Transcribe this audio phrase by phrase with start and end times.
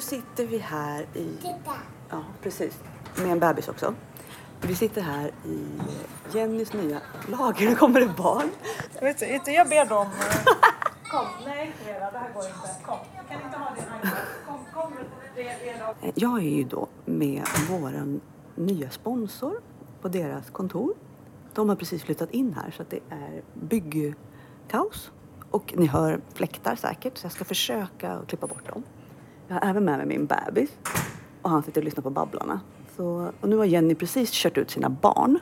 [0.00, 1.36] nu sitter vi här i...
[2.10, 2.78] Ja, precis.
[3.16, 3.94] Med en bebis också.
[4.60, 5.66] Vi sitter här i
[6.32, 7.66] Jennys nya lager.
[7.68, 8.50] Nu kommer det barn.
[9.00, 10.06] Vet du, jag ber dem...
[10.06, 10.52] eh,
[11.10, 12.84] Kom, nej Vera, det här går inte.
[12.86, 14.10] Kom, jag kan inte ha iPad.
[14.46, 14.92] Kom, kom.
[16.02, 18.20] Eh, Jag är ju då med våran
[18.54, 19.54] nya sponsor
[20.02, 20.94] på deras kontor.
[21.54, 25.10] De har precis flyttat in här så att det är byggkaos.
[25.50, 28.82] Och ni hör fläktar säkert så jag ska försöka klippa bort dem.
[29.50, 30.70] Jag har även med mig min bebis
[31.42, 32.60] och han sitter och lyssnar på Babblarna.
[32.96, 35.38] Så, och nu har Jenny precis kört ut sina barn.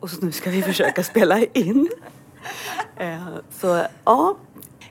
[0.00, 1.88] Och så nu ska vi försöka spela in.
[2.96, 4.36] Eh, så ja,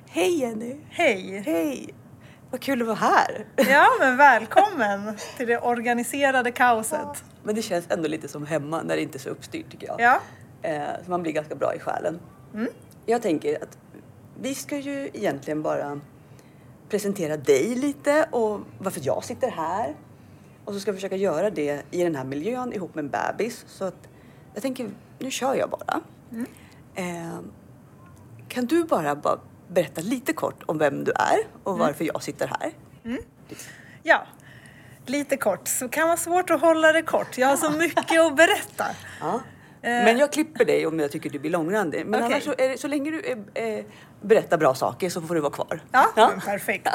[0.08, 0.78] hej Jenny!
[0.90, 1.44] Hej!
[1.46, 1.94] Hej!
[2.52, 3.46] Vad kul att vara här!
[3.56, 7.24] Ja, men välkommen till det organiserade kaoset.
[7.44, 10.02] Men det känns ändå lite som hemma när det inte är så uppstyrt tycker jag.
[10.02, 10.20] Ja,
[10.62, 12.20] Eh, så man blir ganska bra i själen.
[13.06, 13.78] Jag tänker att
[14.42, 16.00] vi ska ju egentligen bara
[16.92, 19.96] presentera dig lite och varför jag sitter här.
[20.66, 23.66] Och så ska vi försöka göra det i den här miljön ihop med en bebis.
[23.68, 24.08] Så att
[24.54, 26.02] jag tänker, nu kör jag bara.
[26.96, 27.40] Eh,
[28.48, 32.48] kan du bara, bara berätta lite kort om vem du är och varför jag sitter
[32.48, 32.72] här?
[34.04, 34.28] ja.
[35.06, 37.38] Lite kort, så kan vara svårt att hålla det kort.
[37.38, 38.86] Jag har så mycket att berätta.
[39.22, 39.40] Ja.
[39.82, 42.06] Men jag klipper dig om jag tycker du blir långrandig.
[42.06, 42.34] Men Okej.
[42.34, 43.22] annars så, det, så länge du
[43.56, 43.86] eh, eh,
[44.22, 45.82] berättar bra saker så får du vara kvar.
[45.92, 46.88] Ja, men perfekt.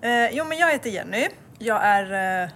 [0.00, 1.28] Eh, jo, men jag heter Jenny.
[1.58, 2.50] Jag är eh,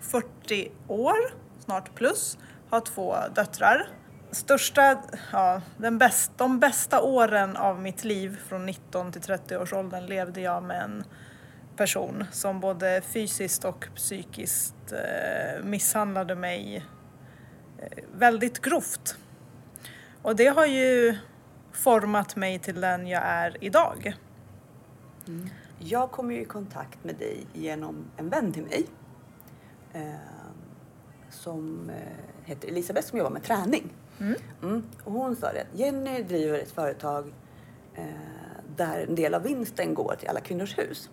[0.00, 1.16] 40 år,
[1.64, 2.38] snart plus.
[2.70, 3.88] Har två döttrar.
[4.30, 5.02] Största,
[5.32, 10.06] ja, den bäst, de bästa åren av mitt liv från 19 till 30 års åldern
[10.06, 11.04] levde jag med en
[11.76, 16.86] person som både fysiskt och psykiskt eh, misshandlade mig
[17.78, 19.16] eh, väldigt grovt.
[20.22, 21.18] Och det har ju
[21.72, 24.16] format mig till den jag är idag.
[25.78, 28.86] Jag kom ju i kontakt med dig genom en vän till mig.
[29.92, 30.02] Eh,
[31.30, 33.92] som eh, heter Elisabeth som jobbar med träning.
[34.62, 34.82] Mm.
[35.04, 37.32] Och hon sa det att Jenny driver ett företag
[37.94, 38.04] eh,
[38.76, 41.10] där en del av vinsten går till alla kvinnors hus.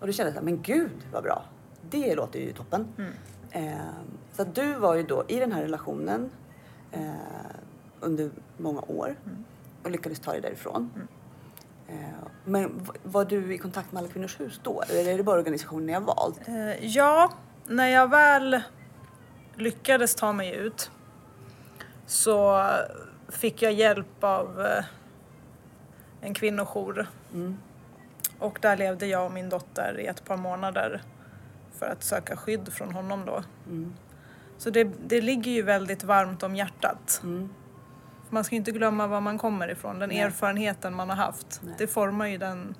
[0.00, 1.44] Och då kände jag så här, men gud vad bra.
[1.90, 2.88] Det låter ju toppen.
[3.50, 3.74] Eh,
[4.32, 6.30] så att du var ju då i den här relationen
[6.92, 7.12] eh,
[8.04, 9.16] under många år
[9.82, 11.08] och lyckades ta dig därifrån.
[11.88, 11.94] Eh,
[12.44, 14.82] Men var du i kontakt med Alla Kvinnors Hus då?
[14.82, 16.48] Eller är det bara organisationen ni har valt?
[16.48, 17.32] Eh, ja,
[17.66, 18.60] när jag väl
[19.54, 20.90] lyckades ta mig ut
[22.06, 22.66] så
[23.28, 24.84] fick jag hjälp av eh,
[26.20, 27.06] en kvinnojour.
[28.38, 31.02] Och där levde jag och min dotter i ett par månader
[31.78, 33.42] för att söka skydd från honom då.
[34.58, 37.22] Så det, det ligger ju väldigt varmt om hjärtat.
[38.30, 40.18] Man ska inte glömma var man kommer ifrån, den Nej.
[40.18, 41.60] erfarenheten man har haft.
[41.64, 41.74] Nej.
[41.78, 42.74] Det formar ju den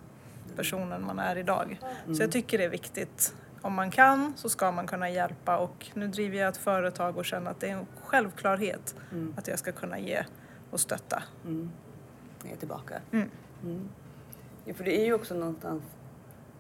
[0.57, 1.81] personen man är idag.
[2.07, 3.35] Så jag tycker det är viktigt.
[3.63, 7.25] Om man kan så ska man kunna hjälpa och nu driver jag ett företag och
[7.25, 8.95] känner att det är en självklarhet
[9.37, 10.25] att jag ska kunna ge
[10.71, 11.23] och stötta.
[12.43, 12.95] Jag är tillbaka.
[13.13, 13.31] Mm.
[13.63, 13.89] Mm.
[14.65, 15.83] Ja, för det är ju också någonstans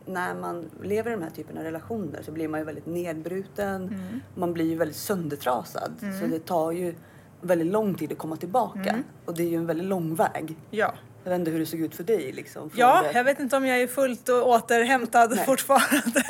[0.06, 3.82] när man lever i de här typen av relationer så blir man ju väldigt nedbruten.
[3.82, 4.20] Mm.
[4.34, 5.92] Man blir ju väldigt söndertrasad.
[6.20, 6.94] Så det tar ju
[7.44, 8.90] väldigt lång tid att komma tillbaka.
[8.90, 9.04] Mm.
[9.24, 10.56] Och det är ju en väldigt lång väg.
[10.70, 10.94] Ja.
[11.24, 12.70] Jag vet inte hur det såg ut för dig liksom.
[12.76, 15.44] Ja, det- jag vet inte om jag är fullt och återhämtad Nej.
[15.46, 16.22] fortfarande.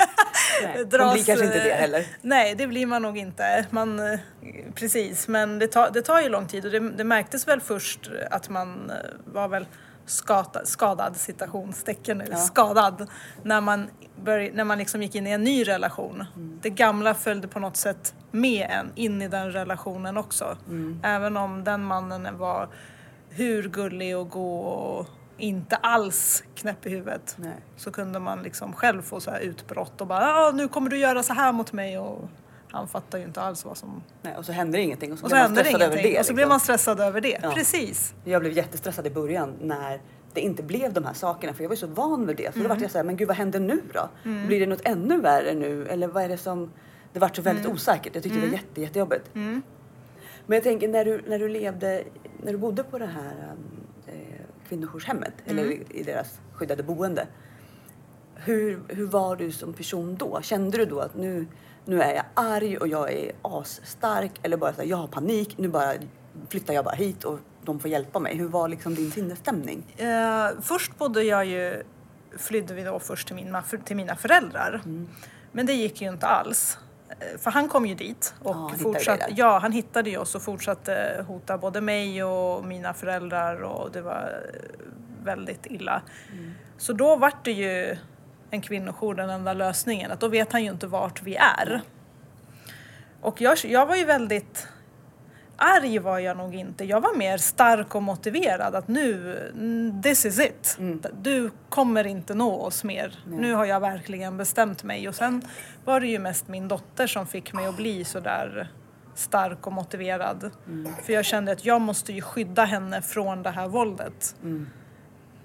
[0.63, 2.05] Nej, Dras, blir kanske inte det eh, heller.
[2.21, 3.65] Nej, det blir man nog inte.
[3.69, 4.19] Man, eh,
[4.75, 8.09] precis, men det tar, det tar ju lång tid och det, det märktes väl först
[8.31, 8.95] att man eh,
[9.33, 9.65] var väl
[10.05, 12.37] skadad, skadad citationstecken Ja.
[12.37, 13.09] skadad,
[13.43, 13.87] när man,
[14.23, 16.25] börj, när man liksom gick in i en ny relation.
[16.35, 16.59] Mm.
[16.61, 20.57] Det gamla följde på något sätt med en in i den relationen också.
[20.67, 20.99] Mm.
[21.03, 22.69] Även om den mannen var
[23.29, 25.07] hur gullig och god och
[25.37, 27.55] inte alls knäpp i huvudet Nej.
[27.77, 30.97] så kunde man liksom själv få så här utbrott och bara ah, nu kommer du
[30.97, 32.29] göra så här mot mig och
[32.75, 34.03] han fattar ju inte alls vad som...
[34.21, 36.19] Nej, och så händer ingenting och så, Och så blir man stressad över det.
[36.19, 36.49] och så blev liksom.
[36.49, 37.39] man stressad över det.
[37.43, 37.51] Ja.
[37.51, 38.13] Precis.
[38.23, 40.01] Jag blev jättestressad i början när
[40.33, 42.53] det inte blev de här sakerna för jag var ju så van vid det.
[42.53, 42.77] Så då Mm.
[42.77, 44.09] var jag så här, men gud vad händer nu då?
[44.47, 45.85] Blir det något ännu värre nu?
[45.87, 46.71] Eller vad är det som...
[47.13, 47.75] Det vart så väldigt Mm.
[47.75, 48.15] osäkert.
[48.15, 49.29] Jag tyckte det var jätte, jättejobbigt.
[49.33, 52.03] Men jag tänker när du, när du levde,
[52.43, 53.57] när du bodde på det här um,
[54.07, 54.13] eh,
[54.69, 55.57] kvinnojourshemmet Mm.
[55.59, 57.27] eller i, i deras skyddade boende.
[58.35, 60.39] Hur, hur var du som person då?
[60.41, 61.47] Kände du då att nu,
[61.85, 65.57] nu är jag arg och jag är asstark eller bara så här, jag har panik,
[65.57, 65.93] nu bara
[66.49, 68.37] flyttar jag bara hit och de får hjälpa mig.
[68.37, 69.95] Hur var liksom din sinnesstämning?
[69.97, 71.83] Eh, först bodde jag ju,
[72.37, 74.81] flydde vi då först till mina, till mina föräldrar.
[74.85, 75.07] Mm.
[75.51, 76.77] Men det gick ju inte alls.
[77.09, 80.41] Eh, För han kom ju dit och hittade fortsatte, ja, han hittade ju oss och
[80.41, 84.43] fortsatte hota både mig och mina föräldrar och det var
[85.23, 86.01] väldigt illa.
[86.31, 86.51] Mm.
[86.77, 87.97] Så då vart det ju
[88.55, 90.11] en kvinnojour den enda lösningen.
[90.11, 91.81] Att då vet han ju inte vart vi är.
[93.21, 94.67] Och jag, jag var ju väldigt
[95.57, 96.85] arg var jag nog inte.
[96.85, 100.75] Jag var mer stark och motiverad att nu, mm, this is it.
[100.79, 101.01] Mm.
[101.21, 103.19] Du kommer inte nå oss mer.
[103.27, 105.09] Nu har jag verkligen bestämt mig.
[105.09, 105.41] Och sen
[105.85, 108.71] var det ju mest min dotter som fick mig att bli sådär
[109.15, 110.51] stark och motiverad.
[111.03, 114.35] För jag kände att jag måste ju skydda henne från det här våldet.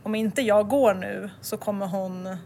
[0.03, 2.37] Om inte jag går nu så kommer hon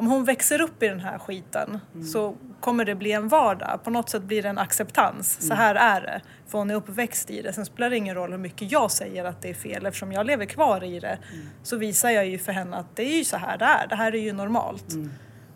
[0.00, 1.80] om hon växer upp i den här skiten
[2.12, 3.80] så kommer det bli en vardag.
[3.84, 5.38] På något sätt blir det en acceptans.
[5.48, 6.20] Så här är det.
[6.46, 7.52] För hon är uppväxt i det.
[7.52, 9.86] Sen spelar det ingen roll hur mycket jag säger att det är fel.
[9.86, 11.18] Eftersom jag lever kvar i det
[11.62, 13.86] så visar jag ju för henne att det är ju så här det är.
[13.86, 14.86] Det här är ju normalt.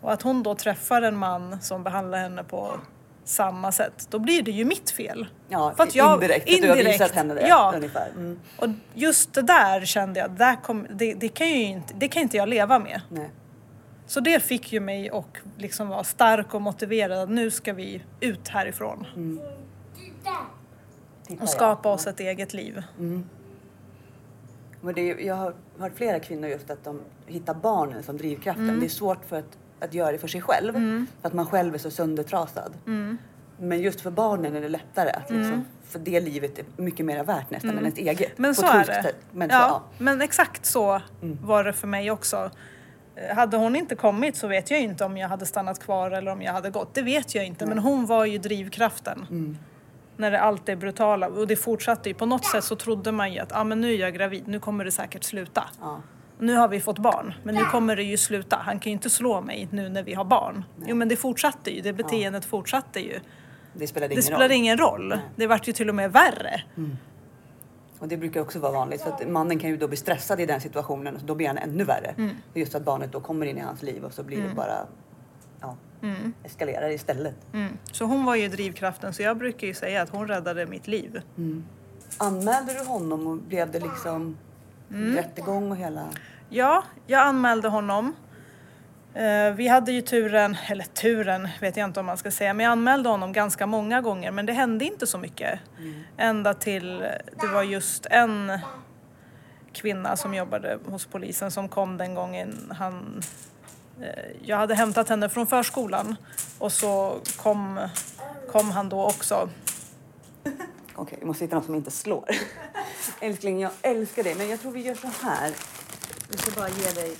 [0.01, 2.79] Och att hon då träffar en man som behandlar henne på
[3.23, 5.27] samma sätt, då blir det ju mitt fel.
[5.49, 7.73] Ja, För att jag- indirekt, att du har indirekt, visat henne det ja.
[7.75, 8.09] ungefär.
[8.15, 8.39] Mm.
[8.57, 12.21] Och just det där kände jag, där kom, det, det, kan ju inte, det kan
[12.21, 13.01] inte jag leva med.
[13.09, 13.29] Nej.
[14.07, 15.25] Så det fick ju mig att
[15.57, 19.05] liksom vara stark och motiverad att nu ska vi ut härifrån
[21.27, 22.83] Titta, och skapa oss ett eget liv.
[24.81, 28.69] Men det jag har hört flera kvinnor just att de hittar barnen som drivkraften.
[28.69, 28.79] Mm.
[28.79, 30.73] Det är svårt för att, att göra det för sig själv.
[31.21, 32.73] För att man själv är så söndertrasad.
[32.87, 33.17] Mm.
[33.57, 37.23] Men just för barnen är det lättare att liksom, för det livet är mycket mer
[37.23, 38.19] värt nästan än ens eget.
[38.19, 38.31] Mm.
[38.37, 39.13] Men så är det.
[39.31, 39.83] Men ja, så, ja.
[39.97, 41.01] Men exakt så
[41.41, 42.51] var det för mig också.
[43.15, 46.31] Eh, Hade hon inte kommit så vet jag inte om jag hade stannat kvar eller
[46.31, 46.93] om jag hade gått.
[46.93, 47.65] Det vet jag inte.
[47.65, 49.25] Men hon var ju drivkraften.
[49.29, 49.57] Mm.
[50.17, 51.27] När det allt är brutala.
[51.27, 52.15] Och det fortsatte ju.
[52.15, 54.59] På något sätt så trodde man ju att ah, men nu är jag gravid, nu
[54.59, 55.63] kommer det säkert sluta.
[55.81, 56.01] Ja.
[56.39, 58.55] Nu har vi fått barn, men nu kommer det ju sluta.
[58.65, 60.63] Han kan ju inte slå mig nu när vi har barn.
[60.87, 63.19] Jo men det fortsatte ju, det beteendet fortsatte ju.
[63.73, 64.51] Det spelade Det ingen spelade roll.
[64.51, 65.17] ingen roll.
[65.35, 66.61] Det vart ju till och med värre.
[67.99, 69.01] Och det brukar också vara vanligt.
[69.01, 71.57] För att mannen kan ju då bli stressad i den situationen och då blir han
[71.57, 72.13] ännu värre.
[72.17, 72.35] Mm.
[72.53, 74.77] Just att barnet då kommer in i hans liv och så blir det bara
[75.61, 75.75] ja,
[76.43, 77.35] eskalerar istället.
[77.53, 77.77] Mm.
[77.91, 81.21] Så hon var ju drivkraften, så jag brukar ju säga att hon räddade mitt liv.
[82.17, 84.37] Anmälde du honom och blev det liksom
[84.91, 85.15] Mm.
[85.15, 86.09] rättegång och hela...
[86.49, 88.13] Ja, jag anmälde honom.
[89.15, 92.63] Eh, Vi hade ju turen, eller turen vet jag inte om man ska säga, men
[92.63, 95.59] jag anmälde honom ganska många gånger men det hände inte så mycket.
[96.17, 96.97] Ända till
[97.41, 98.59] det var just en
[99.73, 103.21] kvinna som jobbade hos polisen som kom den gången han
[104.01, 104.07] eh,
[104.41, 106.15] jag hade hämtat henne från förskolan
[106.57, 107.87] och så kom,
[108.51, 109.49] kom han då också.
[110.95, 112.29] Okej, vi måste hitta något som inte slår.
[113.19, 115.51] Älskling, jag älskar dig, men jag tror vi gör så här.
[116.29, 117.15] Vi ska bara ge dig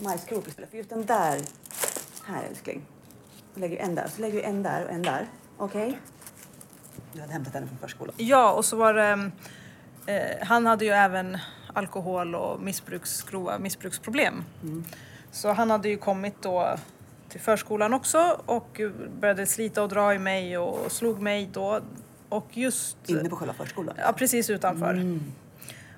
[0.00, 0.70] majskrok istället.
[0.70, 1.40] För just den där,
[2.24, 2.82] här älskling.
[3.54, 5.26] Vi lägger en där, så lägger vi en där och en där.
[5.56, 5.98] Okej?
[7.12, 8.14] Du hade hämtat henne från förskolan.
[8.18, 9.30] Ja, och så var det...
[10.06, 11.38] Eh, han hade ju även
[11.72, 14.44] alkohol och missbruks, grova missbruksproblem.
[15.32, 16.76] Så han hade ju kommit då
[17.28, 18.80] till förskolan också och
[19.20, 21.80] började slita och dra i mig och slog mig då.
[22.28, 22.96] Och just...
[23.06, 23.94] Inne på själva förskolan.
[23.98, 25.18] Ja, precis utanför.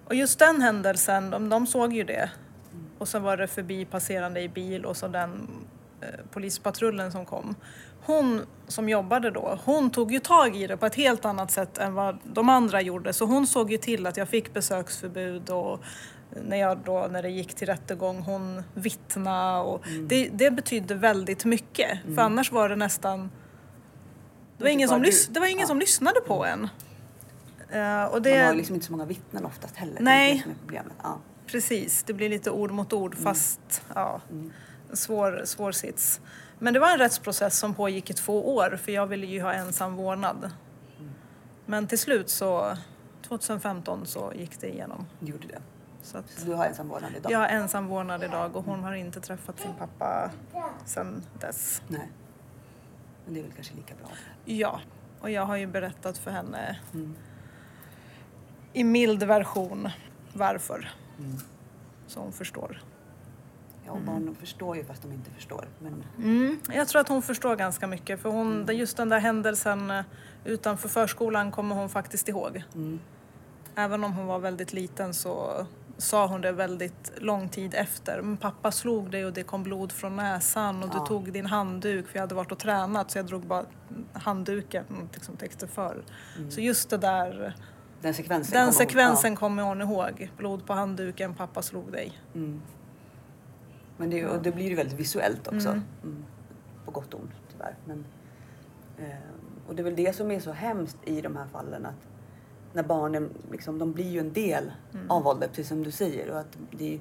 [0.04, 2.30] Och just den händelsen, de, de såg ju det.
[3.00, 5.48] Och sen var det förbi passerande i bil och så den
[6.00, 7.54] eh, polispatrullen som kom.
[8.02, 11.78] Hon som jobbade då, hon tog ju tag i det på ett helt annat sätt
[11.78, 13.12] än vad de andra gjorde.
[13.12, 15.80] Så hon såg ju till att jag fick besöksförbud och
[16.44, 21.44] när, jag då, när det gick till rättegång, hon vittna och det, det betydde väldigt
[21.44, 21.98] mycket.
[22.14, 23.30] För annars var det nästan
[24.58, 25.66] det var ingen, Bara som, lys- det var ingen Ja.
[25.66, 26.68] som lyssnade på en.
[27.70, 30.00] Eh, och Man det, har liksom inte så många vittnen oftast heller.
[30.00, 30.26] Nej.
[30.26, 30.92] Det är det som är problemet.
[31.02, 31.18] Ja.
[31.50, 33.24] Precis, det blir lite ord mot ord Mm.
[33.24, 34.20] fast ja,
[34.92, 36.20] svår, svår sits.
[36.58, 39.52] Men det var en rättsprocess som pågick i två år för jag ville ju ha
[39.52, 40.36] ensam vårdnad.
[40.98, 41.10] Mm.
[41.66, 42.76] Men till slut så,
[43.22, 45.06] 2015 så gick det igenom.
[45.20, 45.60] Du gjorde det.
[46.02, 47.32] Så att du har ensam vårdnad idag?
[47.32, 50.30] jag har ensam vårdnad idag och hon har inte träffat sin pappa
[50.84, 51.82] sedan dess.
[51.88, 52.10] Nej.
[53.24, 54.08] Men det är väl kanske lika bra.
[54.44, 54.80] Ja,
[55.20, 57.14] och jag har ju berättat för henne Mm.
[58.72, 59.88] i mild version
[60.32, 60.90] varför.
[61.24, 61.36] Mm.
[62.06, 62.82] Så hon förstår.
[63.86, 65.68] Ja, och barn förstår ju fast de inte förstår.
[65.78, 69.90] Men Mm, jag tror att hon förstår ganska mycket för hon, just den där händelsen
[69.90, 70.04] eh,
[70.44, 72.62] utanför förskolan kommer hon faktiskt ihåg.
[72.74, 73.00] Mm.
[73.74, 75.66] Även om hon var väldigt liten så
[75.98, 78.22] sa hon det väldigt lång tid efter.
[78.22, 81.00] Men pappa slog dig och det kom blod från näsan och Ja.
[81.00, 83.64] du tog din handduk för jag hade varit och tränat så jag drog bara
[84.12, 84.84] handduken
[85.14, 86.02] liksom täckte för.
[86.50, 87.54] Så just det där,
[88.02, 90.30] den sekvensen den hon- sekvensen kommer hon ihåg.
[90.36, 92.12] Blod på handduken, pappa slog dig.
[92.34, 92.60] Mm.
[93.96, 95.68] Men det, och det blir ju väldigt visuellt också.
[95.68, 95.82] Mm.
[96.02, 96.24] Mm.
[96.84, 97.74] På gott och ont tyvärr.
[97.84, 98.04] Men,
[98.98, 99.14] eh,
[99.68, 102.06] och det är väl det som är så hemskt i de här fallen att
[102.72, 105.10] när barnen liksom, de blir ju en del Mm.
[105.10, 106.30] av våldet precis som du säger.
[106.30, 107.00] Och att det,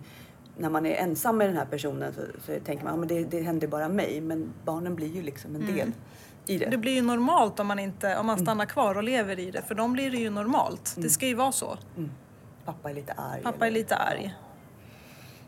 [0.58, 3.24] när man är ensam med den här personen så, så tänker man att ja, det,
[3.24, 4.22] det händer bara mig.
[4.22, 5.91] Men barnen blir ju liksom en del
[6.50, 6.65] i det.
[6.65, 9.62] Det blir ju normalt om man, inte, om man stannar kvar och lever i det.
[9.62, 10.94] För dem blir det ju normalt.
[10.98, 11.77] Det ska ju vara så.
[12.65, 13.41] Pappa är lite arg.
[13.44, 14.36] Pappa är lite arg.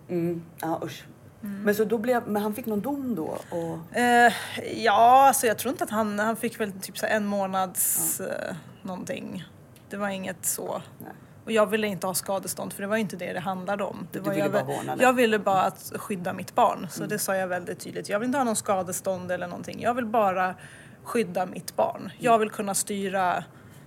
[0.10, 0.44] Mm.
[0.62, 1.04] Ja, usch.
[1.42, 3.38] Men så då blev, men han fick någon dom då?
[3.50, 4.34] Och, Eh,
[4.76, 8.56] ja, alltså jag tror inte att han, han fick väl typ så en månads eh,
[8.82, 9.44] någonting.
[9.90, 10.82] Det var inget så.
[11.00, 11.12] nej.
[11.46, 14.08] Och jag ville inte ha skadestånd för det var inte det det handlade om.
[14.12, 15.00] Det Du var ville jag, bara vårdnaden.
[15.02, 16.88] jag ville bara att skydda mitt barn.
[16.92, 17.10] Så Mm.
[17.10, 18.10] det sa jag väldigt tydligt.
[18.10, 19.82] Jag vill inte ha någon skadestånd eller någonting.
[19.82, 20.56] Jag vill bara
[21.04, 22.02] skydda mitt barn.
[22.02, 22.12] Mm.
[22.20, 23.44] Jag vill kunna styra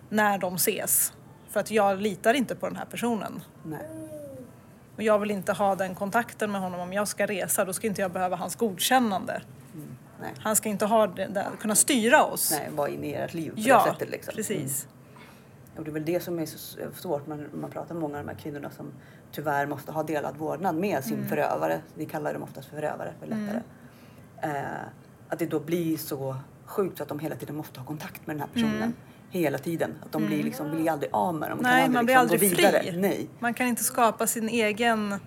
[0.09, 1.13] när de ses.
[1.49, 3.43] För att jag litar inte på den här personen.
[3.63, 4.05] nej.
[4.97, 7.65] Och jag vill inte ha den kontakten med honom om jag ska resa.
[7.65, 9.43] Då ska inte jag behöva hans godkännande.
[10.21, 10.33] nej.
[10.39, 12.51] Han ska inte ha det, där, kunna styra oss.
[12.51, 14.11] Nej, vara inne i ert liv på ja, det sättet.
[14.11, 14.35] Liksom.
[14.35, 14.89] precis.
[15.77, 18.25] Och det är väl det som är så svårt när man pratar med många av
[18.25, 18.93] de här kvinnorna som
[19.33, 21.81] tyvärr måste ha delad vårdnad med sin förövare.
[21.95, 23.61] Vi kallar dem oftast för förövare för lättare.
[24.43, 24.87] Eh,
[25.29, 28.41] att det då blir så sjukt att de hela tiden måste ha kontakt med den
[28.41, 28.95] här personen.
[29.31, 29.95] Hela tiden.
[30.03, 31.59] Att de blir liksom, blir aldrig av med dem.
[31.59, 33.01] De Nej, man blir liksom aldrig fri.
[33.01, 33.29] Nej.
[33.39, 35.21] Man kan inte skapa sin egen...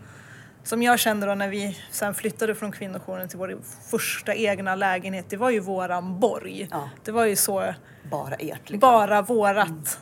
[0.63, 3.57] Som jag kände då när vi sen flyttade från kvinnojouren till vår
[3.89, 5.25] första egna lägenhet.
[5.29, 6.67] Det var ju våran borg.
[6.71, 6.89] Ja.
[7.03, 7.73] Det var ju så,
[8.11, 8.69] Bara ert.
[8.69, 8.79] Liksom.
[8.79, 9.99] bara vårat.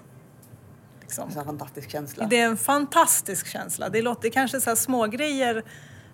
[1.01, 1.31] Liksom.
[1.31, 2.27] Så en fantastisk känsla.
[2.27, 3.89] Det är en fantastisk känsla.
[3.89, 5.63] Det låter kanske så här små grejer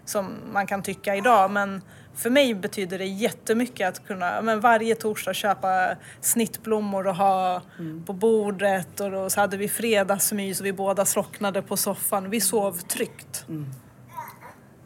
[0.05, 1.81] som man kan tycka idag men
[2.15, 7.61] för mig betyder det jättemycket att kunna men varje torsdag köpa snittblommor och ha
[8.05, 12.29] på bordet och då så hade vi fredagsmys och vi båda slocknade på soffan.
[12.29, 13.45] Vi sov tryggt.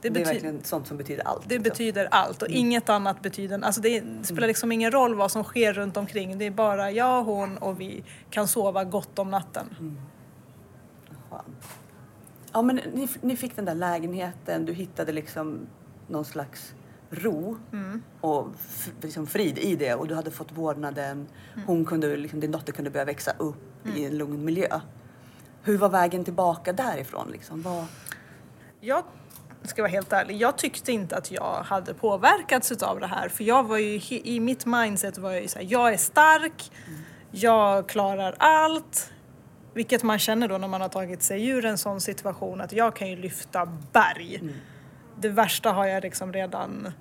[0.01, 1.43] Det, det är verkligen sånt som betyder allt.
[1.49, 1.63] det liksom.
[1.63, 3.61] betyder allt och inget annat betyder...
[3.63, 6.37] Alltså det spelar liksom ingen roll vad som sker runt omkring.
[6.37, 9.97] Det är bara jag, hon och vi kan sova gott om natten.
[11.29, 11.67] Skönt.
[12.53, 15.59] Ja, men ni, ni fick den där lägenheten, du hittade liksom
[16.07, 16.73] någon slags
[17.15, 18.03] ro Mm.
[18.21, 18.47] och
[19.01, 21.27] liksom frid i det och du hade fått vårdnaden.
[21.53, 21.67] Mm.
[21.67, 24.79] Hon kunde, liksom, din dotter kunde börja växa upp i en lugn miljö.
[25.63, 27.29] Hur var vägen tillbaka därifrån?
[27.31, 27.61] Liksom?
[27.61, 27.85] Vad,
[28.81, 29.03] Jag
[29.63, 33.43] ska vara helt ärlig, jag tyckte inte att jag hade påverkats av det här för
[33.43, 36.71] jag var ju, i mitt mindset var jag ju såhär, jag är stark,
[37.31, 39.11] jag klarar allt.
[39.73, 42.95] Vilket man känner då när man har tagit sig ur en sån situation att jag
[42.95, 44.41] kan ju lyfta berg.
[45.19, 46.91] Det värsta har jag liksom redan,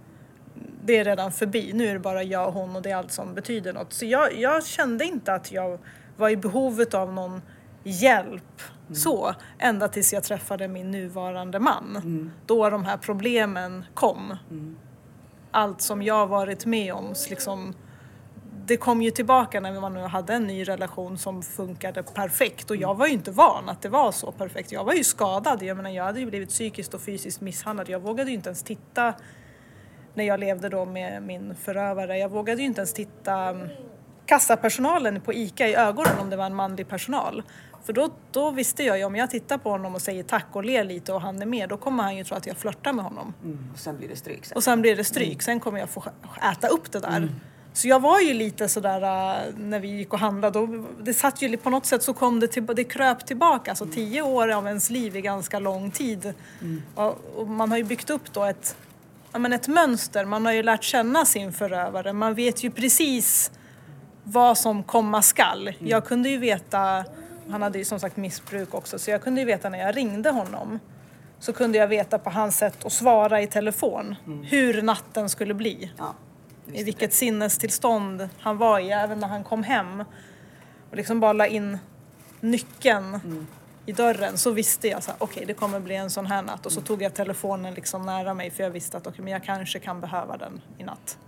[0.84, 1.72] det är redan förbi.
[1.74, 3.92] Nu är det bara jag och hon och det är allt som betyder något.
[3.92, 5.78] Så jag, jag kände inte att jag
[6.16, 7.42] var i behovet av någon
[7.82, 8.62] hjälp
[8.92, 12.30] så, ända tills jag träffade min nuvarande man.
[12.46, 14.36] Då de här problemen kom.
[15.50, 17.74] Allt som jag varit med om, liksom,
[18.66, 22.76] det kom ju tillbaka när man nu hade en ny relation som funkade perfekt och
[22.76, 24.72] jag var ju inte van att det var så perfekt.
[24.72, 27.88] Jag var ju skadad, jag menar jag hade ju blivit psykiskt och fysiskt misshandlad.
[27.88, 29.14] Jag vågade ju inte ens titta
[30.14, 32.18] när jag levde då med min förövare.
[32.18, 33.68] Jag vågade ju inte ens titta mm,
[34.26, 37.42] kassapersonalen på ICA i ögonen om det var en manlig personal.
[37.84, 40.64] För då, då visste jag ju om jag tittar på honom och säger tack och
[40.64, 43.04] ler lite och han är med, då kommer han ju tro att jag flörtar med
[43.04, 43.34] honom.
[43.44, 44.56] mm, och sen blir det stryk sen.
[44.56, 46.04] Och sen blir det stryk, sen kommer jag få
[46.52, 47.28] äta upp det där.
[47.74, 50.68] Så jag var ju lite sådär äh, när vi gick och handlade, och
[51.00, 53.70] det satt ju på något sätt så kom det, till, det kröp tillbaka.
[53.70, 56.34] Alltså tio år av ens liv är ganska lång tid.
[56.94, 58.76] Och, och man har ju byggt upp då ett,
[59.34, 62.12] ja, men ett mönster, man har ju lärt känna sin förövare.
[62.12, 63.50] Man vet ju precis
[64.24, 65.72] vad som komma skall.
[65.78, 67.04] Jag kunde ju veta,
[67.50, 70.30] han hade ju som sagt missbruk också, så jag kunde ju veta när jag ringde
[70.30, 70.78] honom
[71.38, 75.92] så kunde jag veta på hans sätt att svara i telefon hur natten skulle bli.
[75.98, 76.14] Ja,
[76.72, 80.04] I vilket sinnestillstånd han var i, även när han kom hem.
[80.90, 81.78] Och liksom bara la in
[82.40, 83.20] nyckeln
[83.86, 86.66] i dörren så visste jag så här, okej det kommer bli en sån här natt.
[86.66, 89.44] Och så tog jag telefonen liksom nära mig för jag visste att okej, men jag
[89.44, 91.18] kanske kan behöva den i natt.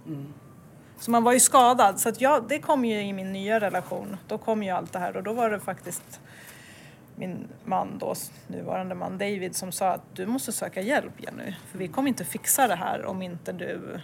[0.98, 2.00] Så man var ju skadad.
[2.00, 4.16] Så att jag, det kom ju i min nya relation.
[4.28, 6.20] Då kom ju allt det här och då var det faktiskt
[7.16, 8.14] min man då,
[8.46, 11.54] nuvarande man David, som sa att du måste söka hjälp Jenny.
[11.70, 14.00] För vi kommer inte fixa det här om inte du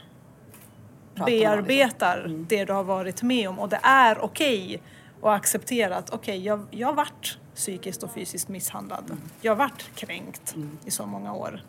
[1.15, 1.51] Pratar liksom.
[1.51, 3.59] bearbetar det du har varit med om.
[3.59, 4.83] Och det är okej
[5.21, 6.11] och accepterat.
[6.11, 9.05] Okej, jag, jag har varit psykiskt och fysiskt misshandlad.
[9.07, 9.21] Mm.
[9.41, 10.55] Jag har varit kränkt
[10.85, 11.63] i så många år.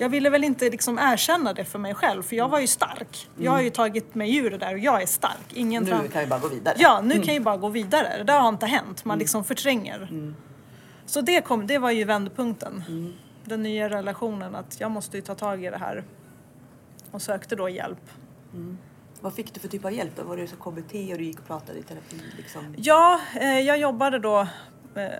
[0.00, 3.28] Jag ville väl inte liksom erkänna det för mig själv, för jag var ju stark.
[3.36, 5.52] Jag har ju tagit mig ur det där och jag är stark.
[5.54, 6.02] Ingen Mm.
[6.02, 6.74] Nu kan vi bara gå vidare.
[6.78, 8.18] Ja, nu kan jag bara gå vidare.
[8.18, 9.04] Det där har inte hänt.
[9.04, 10.34] Man liksom förtränger.
[11.06, 12.84] Så det, kom, det var ju vändpunkten.
[13.44, 16.04] Den nya relationen, att jag måste ju ta tag i det här.
[17.10, 18.10] Och sökte då hjälp.
[19.20, 20.22] Vad fick du för typ av hjälp då?
[20.22, 22.16] Var det så KBT och du gick och pratade i terapi?
[22.36, 22.74] Liksom?
[22.76, 24.46] Ja, eh, jag jobbade då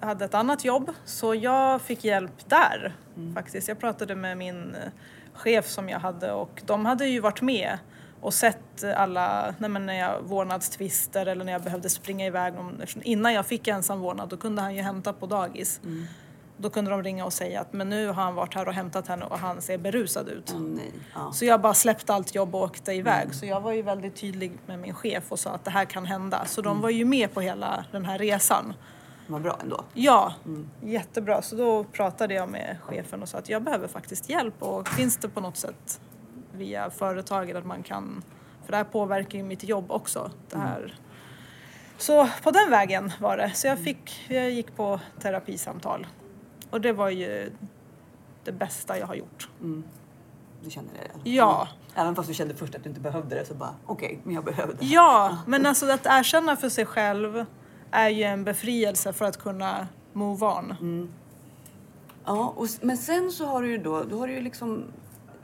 [0.03, 2.97] hade ett annat jobb så jag fick hjälp där
[3.35, 3.69] faktiskt.
[3.69, 4.91] Jag pratade med min eh,
[5.35, 7.79] chef som jag hade och de hade ju varit med
[8.21, 12.55] och sett alla, nej men när jag vårdnadstvister eller när jag behövde springa iväg.
[13.03, 15.81] Innan jag fick ensam vårdnad då kunde han ju hämta på dagis.
[16.61, 19.09] Då kunde de ringa och säga att men nu har han varit här och hämtat
[19.09, 20.55] henne och han ser berusad ut.
[20.59, 20.93] Nej.
[21.15, 21.33] Ja.
[21.33, 23.35] Så jag bara släppte allt jobb och åkte iväg.
[23.35, 26.07] Så jag var ju väldigt tydlig med min chef och sa att det här kan
[26.07, 26.45] hända.
[26.47, 28.75] Så de var ju med på hela den här resan.
[29.31, 29.85] Vad bra ändå.
[29.95, 30.35] Ja,
[30.83, 31.43] jättebra.
[31.43, 35.17] Så då pratade jag med chefen och sa att jag behöver faktiskt hjälp och finns
[35.17, 36.01] det på något sätt
[36.53, 38.23] via företaget att man kan,
[38.65, 40.31] för det här påverkar ju mitt jobb också.
[40.51, 40.99] Det här.
[41.99, 43.51] Så på den vägen var det.
[43.55, 46.07] Så jag, fick, jag gick på terapisamtal
[46.71, 47.53] och det var ju
[48.45, 49.49] det bästa jag har gjort.
[50.63, 51.31] Du känner det?
[51.31, 51.69] Ja.
[51.95, 54.45] Även fast du kände först att du inte behövde det så bara okej, men jag
[54.45, 54.87] behöver det.
[54.87, 57.47] Ja, men alltså att erkänna för sig själv
[57.91, 60.75] är ju en befrielse för att kunna move on.
[62.25, 64.85] Ja, och, men sen så har du ju då, du har ju liksom,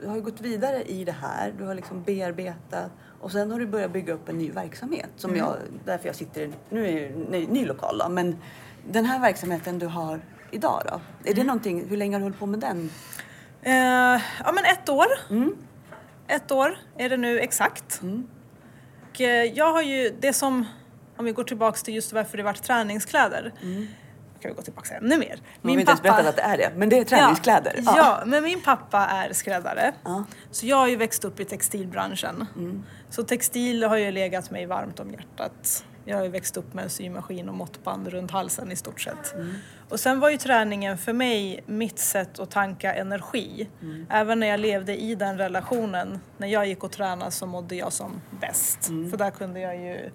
[0.01, 3.59] du har ju gått vidare i det här, du har liksom bearbetat och sen har
[3.59, 7.29] du börjat bygga upp en ny verksamhet som jag, därför jag sitter nu är ju
[7.29, 8.37] ny, ny lokal då, men
[8.91, 10.21] den här verksamheten du har
[10.51, 12.89] idag då, är det någonting, hur länge har du hållit på med den?
[13.61, 15.07] Eh, ja men ett år.
[16.27, 18.01] Ett år är det nu exakt.
[19.09, 20.65] Och eh, jag har ju det som,
[21.17, 23.53] om vi går tillbaks till just varför det vart träningskläder.
[24.41, 25.39] kan vi gå tillbaka ännu mer.
[25.61, 27.73] Man har inte ens berättat att det är det, men det är träningskläder.
[27.77, 29.93] Ja, ja, men min pappa är skräddare.
[30.03, 30.23] Ja.
[30.51, 32.45] Så jag har ju växt upp i textilbranschen.
[33.09, 35.85] Så textil har ju legat mig varmt om hjärtat.
[36.07, 39.35] Jag har ju växt upp med en symaskin och måttband runt halsen i stort sett.
[39.89, 43.69] Och sen var ju träningen för mig mitt sätt att tanka energi.
[44.09, 47.93] Även när jag levde i den relationen, när jag gick och tränade så mådde jag
[47.93, 48.85] som bäst.
[48.85, 50.09] För där kunde jag ju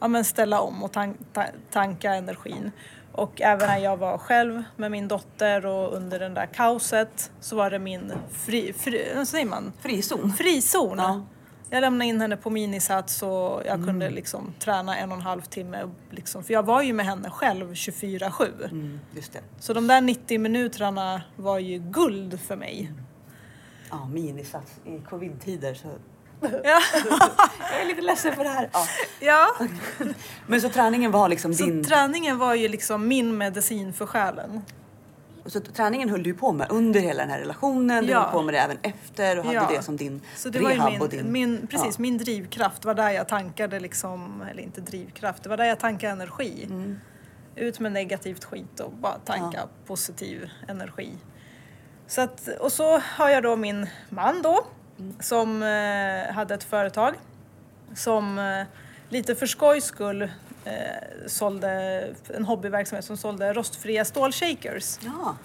[0.00, 2.70] ja, men ställa om och tan- ta- tanka energin.
[3.12, 7.56] Och även när jag var själv med min dotter och under den där kaoset så
[7.56, 9.72] var det min fri, fri, vad säger man?
[9.80, 10.32] Frizon.
[10.32, 10.98] frizon.
[10.98, 11.26] Ja.
[11.70, 15.42] Jag lämnade in henne på minisats och jag kunde liksom träna en och en halv
[15.42, 15.88] timme.
[16.10, 18.64] Liksom, för jag var ju med henne själv 24-7.
[18.64, 19.40] Mm, det.
[19.58, 22.92] Så de där 90 minuterna var ju guld för mig.
[23.90, 25.88] Ja, minisats i covid-tider så...
[26.40, 26.48] Ja.
[27.70, 28.68] Jag är lite ledsen för det här.
[28.72, 28.86] Ja.
[29.20, 29.66] ja.
[30.46, 31.84] Men så träningen var liksom Så din...
[31.84, 34.62] träningen var ju liksom min medicin för själen.
[35.46, 38.20] Så träningen höll du på med under hela den här relationen, du Ja.
[38.20, 39.68] höll på med det även efter och hade Ja.
[39.76, 41.32] det som din Så det var rehab min, och din...
[41.32, 42.02] min, precis, Ja.
[42.02, 46.12] min drivkraft var där jag tankade liksom, eller inte drivkraft, det var där jag tankade
[46.12, 46.66] energi.
[46.70, 46.98] Mm.
[47.56, 51.12] Ut med negativt skit och bara tanka positiv energi.
[52.06, 54.66] Så att, och så har jag då min man då.
[55.20, 57.14] Som eh, hade ett företag
[57.94, 58.66] som eh,
[59.08, 60.28] lite för skojs skull eh,
[61.26, 62.02] sålde
[62.34, 64.98] en hobbyverksamhet som sålde rostfria stålshakers.
[65.00, 65.36] Ja.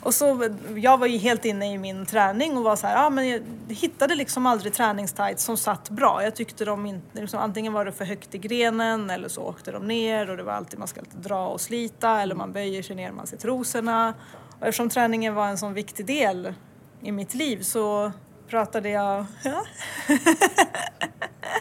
[0.00, 3.10] Och så, jag var ju helt inne i min träning och var så här, ja
[3.10, 6.22] men jag hittade liksom aldrig träningstights som satt bra.
[6.22, 9.72] Jag tyckte de inte, liksom, antingen var det för högt i grenen eller så åkte
[9.72, 12.96] de ner och det var alltid, man ska dra och slita eller man böjer sig
[12.96, 14.14] ner, man ser trosorna.
[14.60, 16.54] Och eftersom träningen var en sån viktig del
[17.02, 18.12] i mitt liv så
[18.48, 19.64] pratade jag, ja,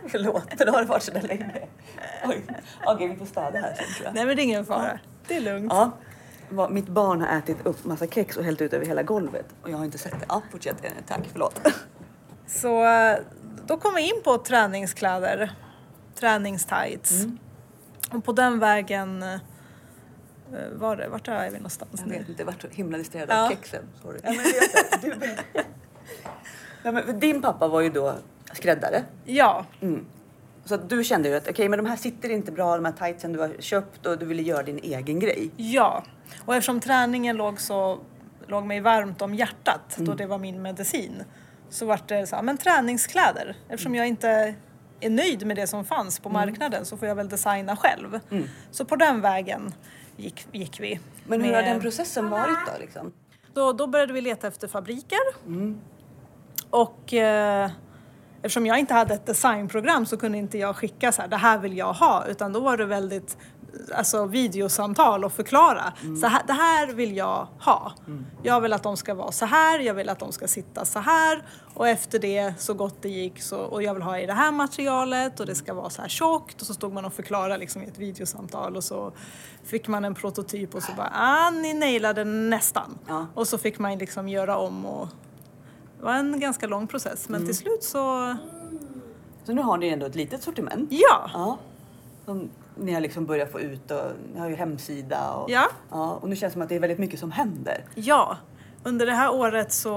[0.07, 1.67] Förlåt, men har det varit sådär länge.
[2.25, 2.45] Oj.
[2.85, 4.13] Okej, vi får städa här sen tror jag.
[4.15, 5.71] nej men det är ingen fara, det är lugnt.
[5.73, 5.91] Ja.
[6.69, 9.77] Mitt barn har ätit upp massa kex och hällt ut över hela golvet och jag
[9.77, 10.25] har inte sett det.
[10.29, 10.85] Ja, fortsätt.
[10.85, 11.67] Eh, Tack, förlåt.
[12.47, 12.85] Så
[13.65, 15.51] då kom jag in på träningskläder,
[16.15, 17.25] träningstights.
[18.11, 19.39] Och på den vägen eh,
[20.73, 22.17] var det, vart är vi någonstans Jag nu?
[22.17, 23.45] vet inte, jag varit så himla distraherad Ja.
[23.45, 23.83] av kexen.
[24.01, 24.19] Sorry.
[24.23, 24.97] Ja, men det så.
[25.01, 25.35] Du...
[26.85, 28.13] ja, men din pappa var ju då
[28.53, 29.03] skräddare.
[29.25, 30.05] Ja, Mm.
[30.65, 32.91] Så att du kände ju att okej, men de här sitter inte bra, de här
[32.91, 35.51] tightsen du har köpt och du ville göra din egen grej.
[35.57, 36.03] ja.
[36.45, 37.99] Och eftersom träningen låg så
[38.47, 41.23] låg mig varmt om hjärtat då det var min medicin
[41.69, 43.55] så vart det så här, men träningskläder.
[43.69, 44.55] Eftersom jag inte
[44.99, 48.19] är nöjd med det som fanns på marknaden så får jag väl designa själv.
[48.71, 49.73] Så på den vägen
[50.17, 50.99] gick, gick vi.
[51.27, 52.79] Men hur har med- den processen varit då?
[52.79, 53.11] Liksom?
[53.53, 55.19] Då, då började vi leta efter fabriker.
[56.75, 57.71] Och eh,
[58.38, 61.57] eftersom jag inte hade ett designprogram så kunde inte jag skicka så här, det här
[61.57, 62.25] vill jag ha.
[62.27, 63.38] Utan då var det väldigt
[63.95, 65.93] alltså, videosamtal och förklara.
[66.21, 67.93] Så här, det här vill jag ha.
[68.43, 70.99] Jag vill att de ska vara så här, jag vill att de ska sitta så
[70.99, 71.43] här.
[71.73, 74.51] Och efter det, så gott det gick, så, och jag vill ha i det här
[74.51, 76.61] materialet och det ska vara så här tjockt.
[76.61, 79.11] Och så stod man och förklarade liksom, i ett videosamtal och så
[79.63, 82.97] fick man en prototyp och så bara, ah, ni nailade nästan.
[83.07, 83.27] Ja.
[83.33, 85.07] Och så fick man liksom göra om och
[85.99, 88.36] det var en ganska lång process men till slut så,
[89.43, 90.88] Så nu har ni ändå ett litet sortiment.
[90.91, 91.29] ja.
[91.34, 91.58] Ja.
[92.25, 94.01] Som ni har liksom börjat få ut och
[94.34, 95.67] ni har ju hemsida och, Ja.
[95.89, 97.86] ja, och nu känns det som att det är väldigt mycket som händer.
[97.95, 98.38] Ja,
[98.84, 99.93] under det här året så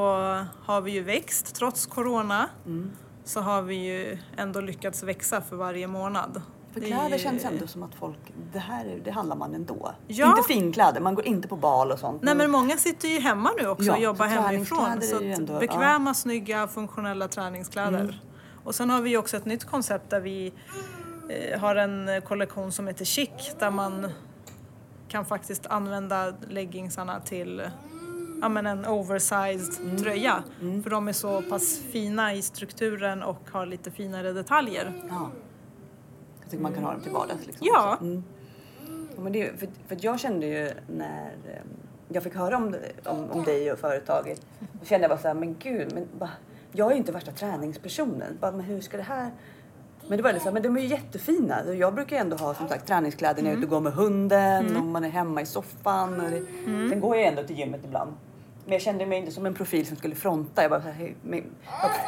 [0.65, 2.49] har vi ju växt trots corona.
[2.67, 2.91] Mm.
[3.25, 6.43] Så har vi ju ändå lyckats växa för varje månad.
[6.73, 8.19] För kläder känns ändå som att folk,
[8.53, 9.93] det här det handlar man ändå.
[10.07, 10.27] Ja.
[10.31, 12.23] Inte finkläder, man går inte på bal och sånt.
[12.23, 15.03] Nej men många sitter ju hemma nu också Ja, och jobbar så hemifrån.
[15.03, 18.01] Så ändå- bekväma, snygga, funktionella träningskläder.
[18.01, 18.15] Mm.
[18.65, 20.53] Och sen har vi ju också ett nytt koncept där vi
[21.29, 24.09] eh, har en kollektion som heter Chic där man
[25.09, 27.63] kan faktiskt använda leggingsarna till
[28.43, 29.97] ja, men en oversized Mm.
[30.03, 30.43] tröja.
[30.83, 34.93] För de är så pass fina i strukturen och har lite finare detaljer.
[35.09, 35.31] Ja.
[36.49, 37.47] Jag tycker man kan ha dem till vardags.
[37.47, 37.99] Liksom, Ja.
[38.01, 38.25] Mm.
[39.17, 41.59] Ja, men det, för, för att jag kände ju när eh,
[42.09, 44.47] jag fick höra om, om, om dig och företaget.
[44.73, 46.31] Då kände jag bara så här, men gud, men bara,
[46.73, 48.39] jag är ju inte värsta träningspersonen.
[48.41, 49.31] Bara, men hur ska det här...
[50.09, 51.75] Men det var här, men de är ju jättefina.
[51.75, 53.93] Jag brukar ju ändå ha som sagt träningskläder när jag är ute och går med
[53.93, 56.21] hunden och man är hemma i soffan.
[56.21, 56.43] Och det,
[56.91, 58.13] Sen går jag ändå till gymmet ibland.
[58.65, 60.63] Men jag kände mig inte som en profil som skulle fronta.
[60.63, 60.83] Jag, bara,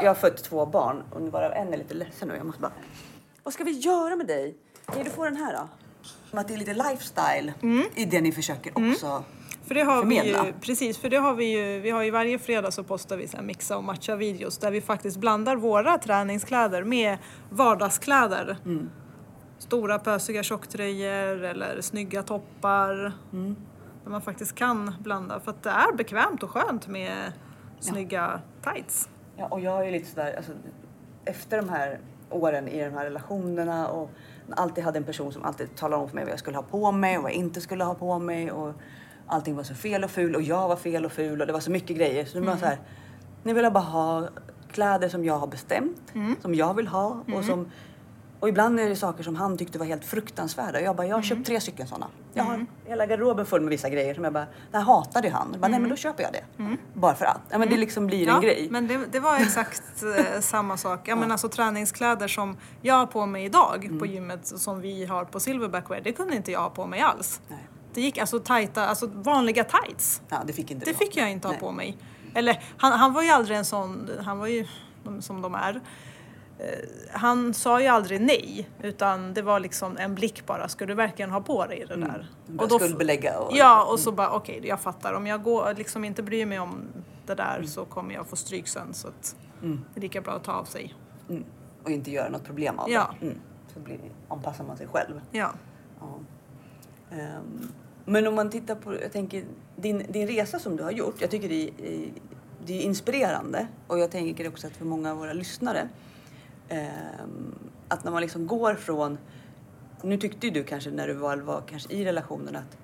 [0.03, 2.37] jag- har fött två barn och nu bara en är lite ledsen nu.
[2.37, 2.73] Jag måste bara...
[3.43, 4.57] Vad ska vi göra med dig?
[4.87, 5.69] Kan du få den här då?
[6.31, 7.53] Som att det är lite lifestyle
[7.95, 9.25] i det ni försöker också.
[9.65, 10.47] För det har vi Förmedla.
[10.47, 13.29] ju, precis, för det har vi ju, vi har ju varje fredag så postar vi
[13.29, 17.19] så här mixa och matcha videos där vi faktiskt blandar våra träningskläder med
[17.51, 18.57] vardagskläder.
[18.65, 18.91] Mm.
[19.59, 23.13] Stora pösiga tjocktröjor eller snygga toppar.
[23.33, 23.57] Mm.
[24.05, 27.33] Där man faktiskt kan blanda för att det är bekvämt och skönt med
[27.81, 29.09] snygga tights.
[29.37, 30.53] Ja, och jag är lite sådär, alltså,
[31.25, 34.11] efter de här åren i de här relationerna och
[34.51, 36.93] alltid hade en person som alltid talade om för mig vad jag skulle ha på
[36.93, 38.73] mig och vad jag inte skulle ha på mig och
[39.27, 41.61] allting var så fel och ful och jag var fel och ful och det var
[41.61, 42.25] så mycket grejer.
[42.25, 42.79] Så det var så här,
[43.43, 44.29] nu vill jag bara ha
[44.73, 47.71] kläder som jag har bestämt, som jag vill ha och som
[48.41, 50.81] och ibland är det saker som han tyckte var helt fruktansvärda.
[50.81, 52.07] Jag bara, jag har köpt tre stycken sådana.
[52.33, 55.49] Jag har hela garderoben full med vissa grejer som jag bara, det här hatade han.
[55.53, 56.45] Jag bara, nej men då köper jag det.
[56.95, 57.41] Bara för att.
[57.51, 58.69] Ja, men det liksom blir en grej.
[58.71, 61.09] men det, det var exakt eh, samma sak.
[61.09, 63.99] Ja, men alltså träningskläder som jag har på mig idag Mm.
[63.99, 67.01] på gymmet som vi har på Silverback Wear, det kunde inte jag ha på mig
[67.01, 67.41] alls.
[67.49, 67.59] Nej.
[67.95, 70.23] Det gick alltså tajta, alltså vanliga tights.
[70.29, 71.61] Ja, det fick inte Det fick jag inte ha Nej.
[71.61, 71.99] på mig.
[72.35, 74.67] Eller han, han var ju aldrig en sån, han var ju
[75.21, 75.81] som de är.
[76.61, 80.95] Eh, Han sa ju aldrig nej utan det var liksom en blick bara, ska du
[80.95, 82.29] verkligen ha på dig det där?
[82.59, 83.57] Och då skuldbelägga och...
[83.57, 85.13] Ja, och så bara okej, jag fattar.
[85.15, 86.83] Om jag går, liksom inte bryr mig om
[87.27, 87.67] det där Mm.
[87.67, 88.95] så kommer jag få stryk sen.
[88.95, 90.95] Så att det är lika bra att ta av sig.
[91.29, 91.45] Mm.
[91.85, 93.15] Och inte göra något problem av Ja.
[93.21, 93.27] det.
[93.27, 93.39] Mm.
[93.75, 95.21] Så blir, anpassar man sig själv.
[95.31, 95.51] Ja.
[96.01, 96.19] Ja.
[97.17, 97.73] Ehm,
[98.05, 99.45] men om man tittar på, jag tänker,
[99.77, 101.71] din, din resa som du har gjort, jag tycker det är,
[102.67, 105.89] det är inspirerande och jag tänker också att för många av våra lyssnare
[107.89, 109.19] att när man liksom går från,
[110.03, 112.79] nu tyckte ju du kanske när du var, var kanske i relationen att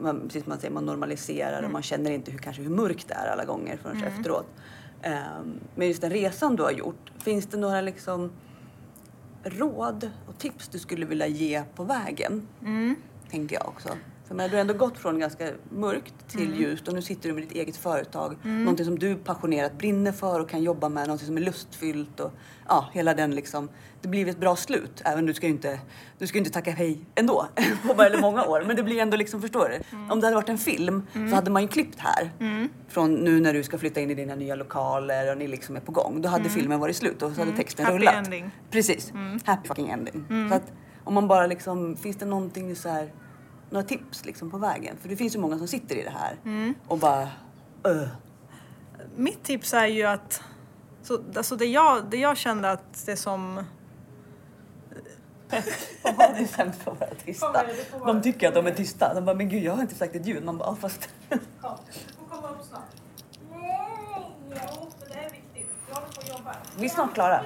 [0.00, 3.14] man, precis man säger, man normaliserar och man känner inte hur, kanske hur mörkt det
[3.14, 4.46] är alla gånger förrän efteråt.
[5.02, 8.30] Ehm, men just den resan du har gjort, finns det några liksom
[9.44, 12.48] råd och tips du skulle vilja ge på vägen?
[13.30, 13.88] Tänker jag också.
[14.30, 17.34] För men du har ändå gått från ganska mörkt till ljust och nu sitter du
[17.34, 18.36] med ditt eget företag.
[18.42, 21.06] Någonting som du passionerat brinner för och kan jobba med.
[21.06, 22.32] Någonting som är lustfyllt och
[22.68, 23.68] ja, hela den liksom.
[24.00, 25.02] Det blir ett bra slut.
[25.04, 25.80] Även du ska ju inte,
[26.18, 27.46] du ska inte tacka hej ändå
[27.86, 28.64] på väldigt många år.
[28.66, 29.96] Men det blir ändå liksom, förstår du?
[30.12, 32.30] Om det hade varit en film så hade man ju klippt här.
[32.88, 35.80] Från nu när du ska flytta in i dina nya lokaler och ni liksom är
[35.80, 36.22] på gång.
[36.22, 38.14] Då hade filmen varit slut och så hade texten Happy rullat.
[38.14, 38.50] ending.
[38.70, 39.12] Precis.
[39.44, 40.48] Happy fucking ending.
[40.50, 40.72] Så att
[41.04, 43.12] om man bara liksom, finns det någonting så här,
[43.70, 44.96] några tips liksom på vägen?
[45.00, 46.36] För det finns ju många som sitter i det här
[46.88, 47.28] och bara
[47.84, 48.08] öh.
[49.16, 50.42] Mitt tips är ju att,
[51.02, 53.64] så, alltså det, jag, det jag kände att det som
[56.02, 57.64] De är sämst på att vara tysta.
[58.06, 59.14] De tycker att de är tysta.
[59.14, 60.44] De bara, men gud jag har inte sagt ett ljud.
[60.44, 61.08] Man bara, "Ja, fast...
[61.62, 62.80] Ja, du får komma upp snart.
[63.52, 63.58] Jo,
[64.48, 64.58] men
[65.08, 65.70] det är viktigt.
[66.78, 67.44] Vi är snart klara.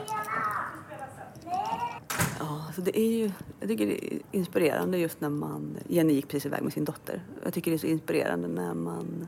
[2.38, 6.28] Ja, alltså det är ju, jag tycker det är inspirerande just när man, Jenny gick
[6.28, 7.22] precis iväg med sin dotter.
[7.44, 9.26] Jag tycker det är så inspirerande när man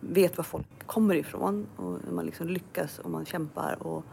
[0.00, 4.04] vet var folk kommer ifrån och när man liksom lyckas och man kämpar och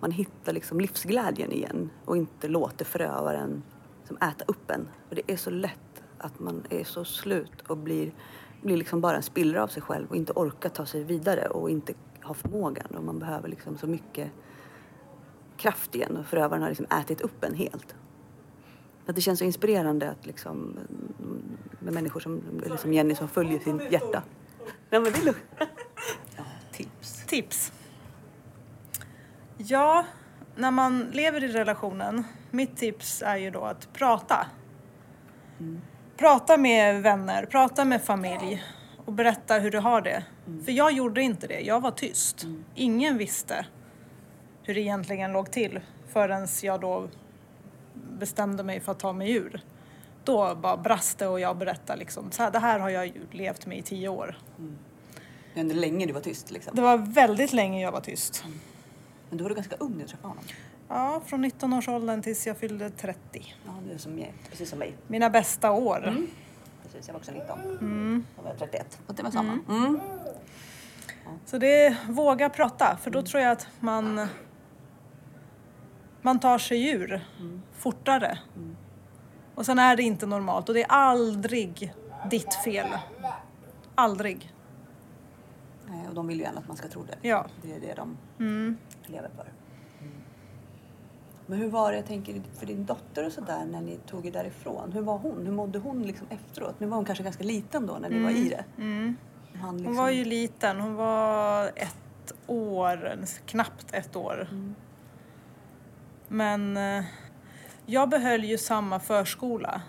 [0.00, 3.62] man hittar liksom livsglädjen igen och inte låter förövaren
[4.04, 4.88] som äta upp en.
[5.08, 8.12] För det är så lätt att man är så slut och blir,
[8.62, 11.70] blir liksom bara en spillra av sig själv och inte orkar ta sig vidare och
[11.70, 14.30] inte har förmågan och man behöver liksom så mycket
[15.62, 17.94] kraft igen och förövaren har liksom ätit upp en helt.
[19.06, 20.78] Att det känns så inspirerande att liksom,
[21.18, 21.42] mm,
[21.78, 24.22] med människor som, eller som Jenny som följer sin hjärta.
[24.90, 25.38] Nej men det är lugnt.
[26.36, 27.26] Ja, tips.
[27.26, 27.72] Tips?
[29.56, 30.04] Ja,
[30.56, 34.46] när man lever i relationen, mitt tips är ju då att prata.
[36.16, 38.64] Prata med vänner, prata med familj
[39.04, 40.24] och berätta hur du har det.
[40.64, 42.46] För jag gjorde inte det, jag var tyst.
[42.74, 43.66] Ingen visste
[44.62, 47.08] hur det egentligen låg till förrän jag då
[48.18, 49.60] bestämde mig för att ta mig ur.
[50.24, 53.26] Då bara brast det och jag berättade liksom, så här, det här har jag ju
[53.30, 54.38] levt med i tio år.
[55.54, 56.76] Det är länge du var tyst liksom.
[56.76, 58.44] Det var väldigt länge jag var tyst.
[59.28, 60.44] Men då var du ganska ung när du träffade honom.
[60.88, 63.54] Ja, från 19-årsåldern tills jag fyllde 30.
[63.66, 64.24] Ja, du är som.
[64.50, 64.94] Precis som mig.
[65.06, 66.08] Mina bästa år.
[66.08, 66.26] Mm.
[66.82, 68.24] Precis, jag var också 19.
[68.36, 68.98] Jag var 31.
[69.06, 69.58] Och det var samma.
[69.68, 70.00] Mm.
[71.46, 74.26] Så det är våga prata, för då tror jag att man,
[76.22, 77.20] man tar sig ur
[77.72, 78.38] fortare.
[79.54, 81.94] Och sen är det inte normalt och det är aldrig
[82.30, 82.88] ditt fel.
[83.94, 84.52] Aldrig.
[85.88, 87.28] Nej, och de vill ju gärna att man ska tro det.
[87.28, 87.46] Ja.
[87.62, 88.16] Det är det de
[89.06, 89.52] lever för.
[91.46, 94.32] Men hur var det, jag tänker, för din dotter och sådär när ni tog er
[94.32, 94.92] därifrån?
[94.92, 95.46] Hur var hon?
[95.46, 96.80] Hur mådde hon liksom efteråt?
[96.80, 98.64] Nu var hon kanske ganska liten då när ni var i det.
[98.76, 99.16] Han
[99.60, 104.48] Hon liksom, var ju liten, hon var ett år, knappt ett år.
[106.32, 107.04] Men eh,
[107.86, 109.82] jag behöll ju samma förskola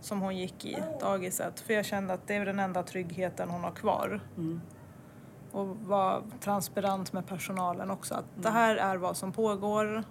[0.00, 1.60] som hon gick i, dagiset.
[1.60, 4.20] För jag kände att det är den enda tryggheten hon har kvar.
[5.52, 8.14] Och vara transparent med personalen också.
[8.14, 10.04] Att det här är vad som pågår.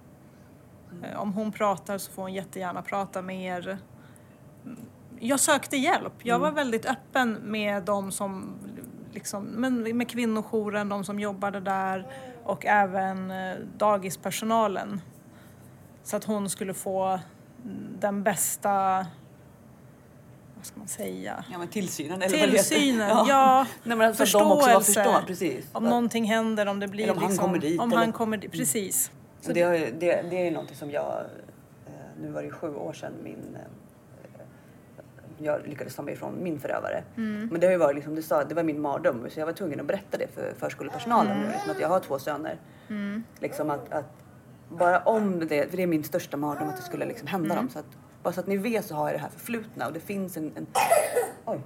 [1.03, 3.77] Eh, Om hon pratar så får hon jättegärna prata med er.
[5.19, 6.13] Jag sökte hjälp.
[6.23, 8.53] Jag var väldigt öppen med de som
[9.12, 12.08] liksom, men med kvinnojouren, de som jobbade där
[12.43, 15.01] och även eh, dagispersonalen.
[16.08, 17.20] Så att hon skulle få mm,
[18.00, 18.72] den bästa,
[20.56, 21.46] vad ska man säga?
[21.52, 22.54] Ja men tillsynen eller vad det.
[22.54, 23.65] Tillsynen, ja.
[23.84, 25.04] Nej, men alltså, de också var förståelse.
[25.04, 25.65] förstå, precis.
[25.72, 28.12] Om någonting händer, om det blir Eller om han liksom, kommer dit, Om eller- han
[28.12, 29.12] kommer dit, precis.
[29.41, 29.65] Så det,
[30.00, 31.13] det, det är någonting som jag,
[31.86, 31.91] eh,
[32.22, 34.41] nu var det ju sju år sedan min, eh,
[35.38, 37.04] jag lyckades ta mig ifrån min förövare.
[37.17, 37.48] Mm.
[37.52, 39.54] Men det har ju varit, liksom, du sa, det var min mardröm så jag var
[39.54, 41.52] tvungen att berätta det för förskolepersonalen Mm.
[41.52, 42.58] liksom, att jag har två söner.
[43.39, 44.24] Liksom att, att
[44.69, 47.58] bara om det, för det är min största mardröm att det skulle liksom hända Mm.
[47.65, 47.69] dem.
[47.69, 47.86] Så att,
[48.23, 50.51] bara så att ni vet så har jag det här förflutna och det finns en,
[50.56, 50.67] en
[51.45, 51.60] oj,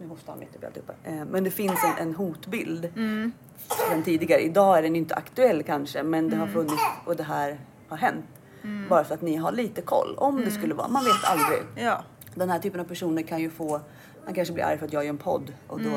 [0.00, 0.92] nu hostar han mitt uppe.
[1.04, 3.32] Eh, men det finns en, en hotbild Mm.
[3.90, 4.40] sen tidigare.
[4.40, 6.54] Idag är den inte aktuell kanske men det har Mm.
[6.54, 8.24] funnits och det här har hänt.
[8.88, 10.44] Bara så att ni har lite koll om Mm.
[10.44, 11.86] det skulle vara, man vet aldrig.
[11.86, 12.02] Ja,
[12.34, 13.80] Den här typen av personer kan ju få,
[14.24, 15.90] man kanske blir arg för att jag gör en podd och då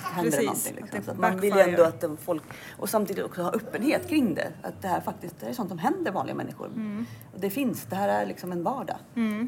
[0.00, 0.46] händer Mm.
[0.46, 0.84] Precis, någonting.
[0.84, 1.04] att Liksom.
[1.04, 2.42] Så att man vill ju ändå att folk,
[2.78, 4.52] och samtidigt också ha öppenhet kring det.
[4.62, 6.66] Att det här faktiskt det är sånt som händer vanliga människor.
[6.66, 7.06] Mm.
[7.34, 8.96] Och det finns, det här är liksom en vardag.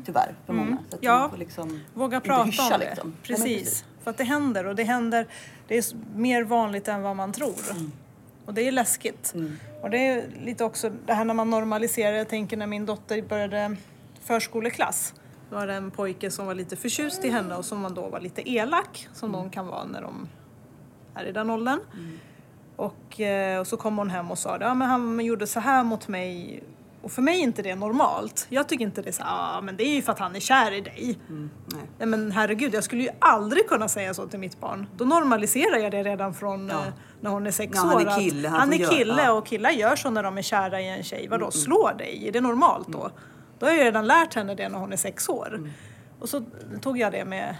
[0.06, 0.78] Tyvärr för många.
[0.90, 1.30] Så att Ja.
[1.38, 2.86] liksom våga prata hyscha, om det.
[2.88, 3.14] liksom.
[3.22, 3.44] Precis.
[3.44, 3.84] precis.
[4.02, 5.26] För att det händer och det händer,
[5.68, 7.54] det är mer vanligt än vad man tror.
[7.70, 7.92] Mm.
[8.44, 9.34] Och det är läskigt.
[9.82, 13.22] Och det är lite också det här när man normaliserar, jag tänker när min dotter
[13.22, 13.76] började
[14.24, 15.14] förskoleklass.
[15.50, 18.08] Då var det en pojke som var lite förtjust i henne och som man då
[18.08, 19.40] var lite elak, som Mm.
[19.40, 20.28] de kan vara när de
[21.14, 21.80] är i den åldern.
[22.76, 25.84] Och, eh, och så kom hon hem och sa ja, men han gjorde så här
[25.84, 26.62] mot mig
[27.02, 28.46] och för mig är inte det normalt.
[28.50, 30.40] Jag tycker inte det är så ja men det är ju för att han är
[30.40, 31.18] kär i dig.
[31.28, 31.80] Mm, nej.
[31.98, 34.86] Nej men herregud, jag skulle ju aldrig kunna säga så till mitt barn.
[34.96, 36.74] Då normaliserar jag det redan från Ja.
[36.74, 38.18] eh, när hon är sex Ja, han är år.
[38.20, 39.22] kille, han han är kille ja.
[39.24, 41.28] Mm, och killar gör så när de är kära i en tjej.
[41.28, 42.28] Vadå, slår dig?
[42.28, 43.10] Är det normalt då?
[43.58, 45.54] Då har jag redan lärt henne det när hon är sex år.
[45.54, 45.70] Mm.
[46.20, 46.42] Och så
[46.82, 47.56] tog jag det med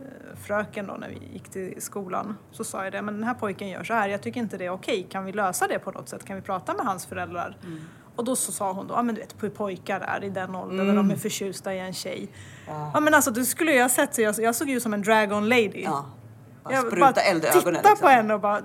[0.00, 2.36] eh, fröken då när vi gick till skolan.
[2.52, 4.64] Så sa jag det, men den här pojken gör så här, jag tycker inte det
[4.66, 5.06] är okej.
[5.10, 6.24] Kan vi lösa det på något sätt?
[6.24, 7.56] Kan vi prata med hans föräldrar?
[7.64, 7.80] Mm.
[8.16, 10.54] Och då så sa hon då, ja men du vet hur pojkar är i den
[10.54, 10.96] åldern när Mm.
[11.08, 12.28] de är förtjusta i en tjej.
[12.94, 15.02] Ja, men alltså du skulle ju ha sett, så jag, jag såg ju som en
[15.02, 15.82] dragon lady.
[15.84, 16.04] Ja.
[16.64, 17.82] Bara Jag spruta eld i titta ögonen.
[17.82, 18.08] på liksom.
[18.08, 18.60] henne och bara,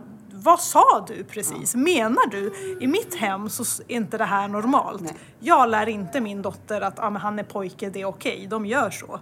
[0.46, 1.76] vad sa du precis?
[1.76, 5.02] Menar du, i mitt hem så är inte det här normalt.
[5.02, 5.14] Nej.
[5.40, 8.66] Jag lär inte min dotter att ah, men han är pojke, det är okej, de
[8.66, 9.20] gör så.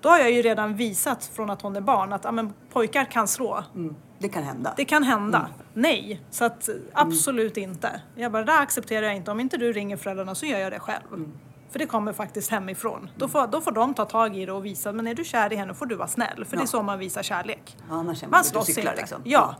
[0.00, 3.04] Då har jag ju redan visat från att hon är barn att ah, men pojkar
[3.04, 3.64] kan slå.
[3.74, 4.74] Mm, det kan hända.
[4.76, 5.38] Det kan hända.
[5.38, 5.50] Mm.
[5.74, 8.00] Nej, så att absolut inte.
[8.14, 9.30] Jag bara, det där accepterar jag inte.
[9.30, 11.04] Om inte du ringer föräldrarna så gör jag det själv.
[11.14, 11.32] Mm.
[11.70, 13.10] För det kommer faktiskt hemifrån.
[13.16, 15.52] Då, får, då får de ta tag i det och visa, men är du kär
[15.52, 16.44] i henne får du vara snäll.
[16.44, 16.66] För det är Ja.
[16.66, 17.76] så man visar kärlek.
[17.88, 18.94] Ja, annars Man man slåss inte.
[18.96, 19.20] liksom.
[19.24, 19.56] Ja,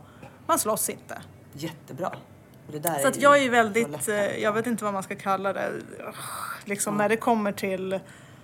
[0.49, 1.21] man slåss inte.
[1.53, 2.11] Jättebra.
[3.01, 5.71] Så att jag är väldigt, eh, jag vet inte vad man ska kalla det,
[6.65, 7.99] liksom när det kommer till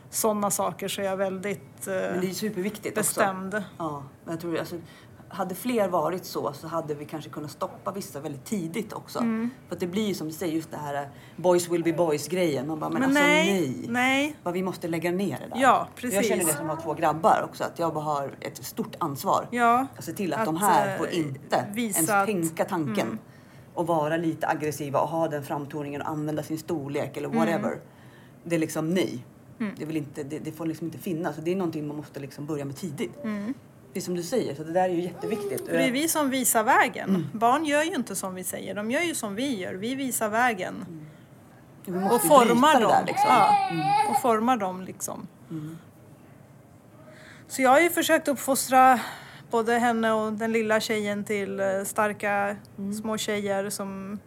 [0.10, 3.10] sådana saker så är jag väldigt eh, Men det är superviktigt också.
[3.10, 3.64] bestämd.
[3.78, 4.76] Ja, men jag tror alltså,
[5.36, 9.20] hade fler varit så så hade vi kanske kunnat stoppa vissa väldigt tidigt också.
[9.20, 9.50] Mm.
[9.68, 11.94] För att det blir ju som du säger just det här eh, boys will be
[11.94, 12.68] boys grejen.
[12.68, 13.86] Man bara, men, Men alltså nej, nej.
[13.90, 14.36] nej.
[14.44, 15.62] Bara, vi måste lägga ner det där.
[15.62, 16.28] Ja, Jag precis.
[16.28, 19.48] känner det som har två grabbar också att jag bara har ett stort ansvar.
[19.52, 22.42] Ja, Att se till att, att, de här eh, får inte ens att- Mm.
[22.48, 23.20] tänka tanken.
[23.74, 27.40] Och vara lite aggressiva och ha den framtoningen och använda sin storlek eller Mm.
[27.40, 27.80] whatever.
[28.44, 29.26] Det är liksom nej.
[29.58, 31.38] Det, är väl inte, det, det får liksom inte finnas.
[31.38, 33.12] Och det är någonting man måste liksom börja med tidigt.
[33.96, 33.96] Mm.
[33.96, 35.66] Det är som du säger, så det där är ju jätteviktigt.
[35.66, 37.30] För det är vi som visar vägen.
[37.34, 39.74] Barn gör ju inte som vi säger, de gör ju som vi gör.
[39.74, 40.86] Vi visar vägen.
[41.86, 43.06] Vi måste Och formar dem.
[43.08, 43.28] liksom.
[43.30, 43.70] Ja,
[44.10, 45.28] och formar dem liksom.
[47.48, 49.00] Så jag har ju försökt uppfostra
[49.52, 52.56] både henne och den lilla tjejen till eh, starka
[53.02, 54.20] små tjejer som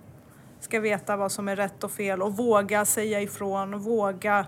[0.61, 4.46] ska veta vad som är rätt och fel och våga säga ifrån och våga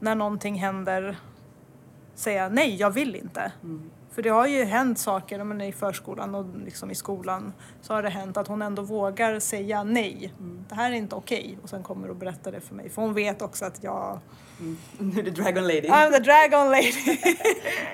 [0.00, 1.16] när någonting händer
[2.14, 3.52] säga nej, jag vill inte.
[4.14, 8.02] För det har ju hänt saker, men i förskolan och liksom i skolan så har
[8.02, 10.32] det hänt att hon ändå vågar säga nej.
[10.68, 11.58] Det här är inte okej.
[11.62, 12.88] Och sen kommer och berättar det för mig.
[12.88, 14.18] För hon vet också att jag
[14.98, 15.80] Nu är det Dragon Lady.
[15.88, 17.18] I'm the dragon lady.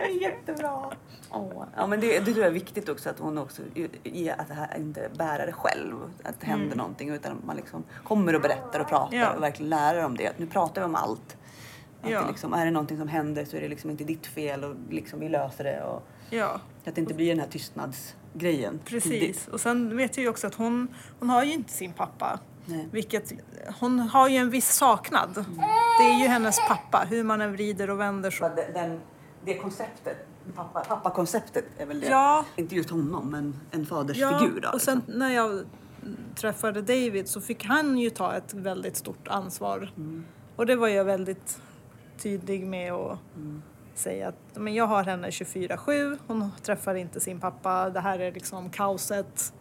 [0.21, 0.93] Jättebra.
[1.31, 1.65] Åh.
[1.77, 3.63] Ja men det, det tror jag är viktigt också att hon också
[4.05, 5.95] i- att det här inte bära det själv.
[6.25, 9.33] Att det händer någonting utan att man liksom kommer och berättar och pratar Ja.
[9.35, 10.27] och verkligen lära dem det.
[10.29, 11.37] Att nu pratar vi om allt.
[12.03, 12.21] Att Ja.
[12.23, 14.75] det liksom, är det någonting som händer så är det liksom inte ditt fel och
[14.91, 15.83] liksom vi löser det.
[15.83, 18.79] Och ja, att det inte blir den här tystnadsgrejen.
[18.79, 19.05] tidigt.
[19.05, 19.49] precis.
[19.49, 22.39] Och sen vet jag ju också att hon, hon har ju inte sin pappa.
[22.67, 22.89] Nej.
[22.91, 23.33] Vilket,
[23.81, 25.45] hon har ju en viss saknad.
[25.99, 28.49] Det är ju hennes pappa, hur man än vrider och vänder så.
[28.49, 29.01] Den, den,
[29.45, 32.07] det konceptet, pappa, pappa-konceptet är väl det.
[32.07, 32.45] Ja.
[32.57, 34.61] Inte just honom men en fadersfigur.
[34.61, 35.19] då, och sen liksom.
[35.19, 35.65] när jag
[36.35, 39.93] träffade David så fick han ju ta ett väldigt stort ansvar.
[39.97, 40.25] Mm.
[40.57, 41.61] Och det var jag väldigt
[42.19, 43.63] tydlig med att Mm.
[43.95, 48.33] säga att men jag har henne 24-7, hon träffar inte sin pappa, det här är
[48.33, 49.53] liksom kaoset,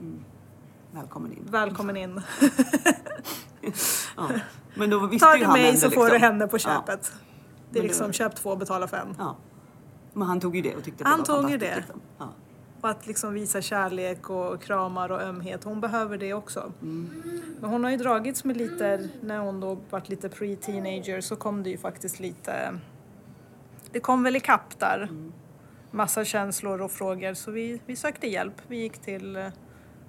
[0.92, 1.48] Välkommen in.
[1.50, 2.22] välkommen in.
[4.18, 4.30] Ja.
[4.76, 6.20] Men då visste Tar du han mig ändå så får liksom.
[6.20, 6.60] du henne på Ja.
[6.60, 6.86] köpet.
[6.86, 9.08] Det är Men det liksom var- köp två, betala fem.
[9.18, 9.36] Ja.
[10.14, 11.76] Men han tog ju det och tyckte Han det var tog ju det.
[11.76, 12.02] Liksom.
[12.18, 12.26] Ja.
[12.82, 15.64] Och att liksom visa kärlek och kramar och ömhet.
[15.64, 16.72] Hon behöver det också.
[17.60, 21.64] Men hon har ju dragits med lite, när hon då varit lite pre-teenager så kom
[21.64, 22.80] det ju faktiskt lite...
[23.92, 25.10] Det kom väl ikapp där.
[25.92, 28.54] Massa känslor och frågor så vi, vi sökte hjälp.
[28.68, 29.48] Vi gick till eh,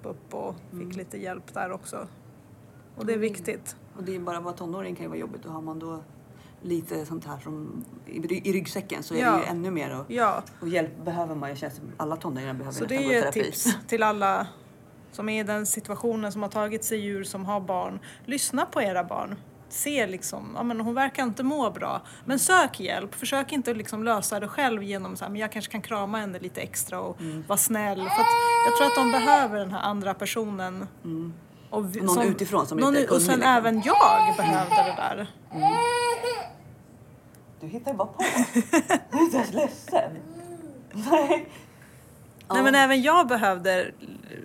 [0.03, 2.07] BUP och fick lite hjälp där också.
[2.95, 3.75] Och det är viktigt.
[3.97, 6.03] Och det är bara att vara tonåring kan ju vara jobbigt och har man då
[6.61, 9.31] lite sånt här som i, i ryggsäcken så är Ja.
[9.31, 11.55] det ju ännu mer och, Ja, och hjälp behöver man ju.
[11.55, 14.47] Känns som alla tonåringar behöver så det är ju ett tips till alla
[15.11, 17.99] som är i den situationen, som har tagit sig djur, som har barn.
[18.25, 19.35] Lyssna på era barn.
[19.69, 22.01] Se liksom, ja men hon verkar inte må bra.
[22.25, 23.15] Men sök hjälp.
[23.15, 26.39] Försök inte liksom lösa det själv genom så här, men jag kanske kan krama henne
[26.39, 27.43] lite extra och Mm.
[27.47, 27.97] vara snäll.
[27.99, 28.27] För att
[28.67, 30.87] jag tror att de behöver den här andra personen.
[31.69, 32.15] Och vi, Mm.
[32.15, 33.53] Någon utifrån som någon, inte är Och sen liksom.
[33.53, 35.27] även jag behövde det där.
[37.61, 38.23] Du hittar ju bara på.
[39.11, 40.11] Du är inte ens ledsen.
[40.93, 41.49] Nej.
[42.53, 43.91] Nej men även jag behövde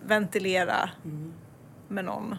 [0.02, 1.32] ventilera Mm.
[1.88, 2.36] med någon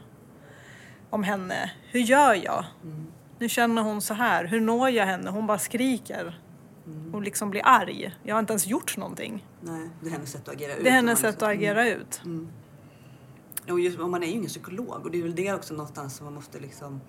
[1.09, 1.71] om henne.
[1.91, 2.65] Hur gör jag?
[2.83, 3.07] Mm.
[3.39, 4.45] Nu känner hon så här.
[4.45, 5.29] Hur når jag henne?
[5.29, 6.39] Hon bara skriker.
[6.85, 7.11] Mm.
[7.13, 8.15] Hon liksom blir arg.
[8.23, 9.45] Jag har inte ens gjort någonting.
[9.61, 10.83] Nej, det är hennes sätt att agera ut.
[10.83, 12.21] Det är hennes om man sätt att liksom- agera ut.
[13.71, 16.15] Och just, och man är ju ingen psykolog och det är väl det också någonstans
[16.15, 17.01] som man måste liksom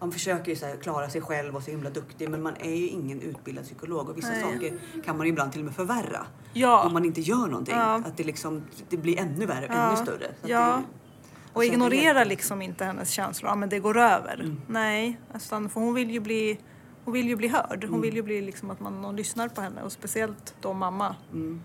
[0.00, 2.88] man försöker ju så klara sig själv och så himla duktig men man är ju
[2.88, 4.42] ingen utbildad psykolog och vissa Nej.
[4.42, 6.26] saker kan man ibland till och med förvärra.
[6.52, 6.84] Ja.
[6.86, 7.74] Om man inte gör någonting.
[7.74, 7.94] Ja.
[8.06, 9.74] Att det liksom det blir ännu värre, Ja.
[9.88, 10.30] ännu större.
[10.46, 10.82] Ja.
[11.52, 13.50] Och ignorera liksom inte hennes känslor.
[13.50, 14.34] Ja men det går över.
[14.34, 14.60] Mm.
[14.66, 16.58] Nej, utan för hon vill ju bli
[17.04, 17.84] hon vill ju bli hörd.
[17.84, 17.90] Mm.
[17.92, 21.16] Hon vill ju bli liksom att man, någon lyssnar på henne och speciellt då mamma.
[21.32, 21.60] Mm.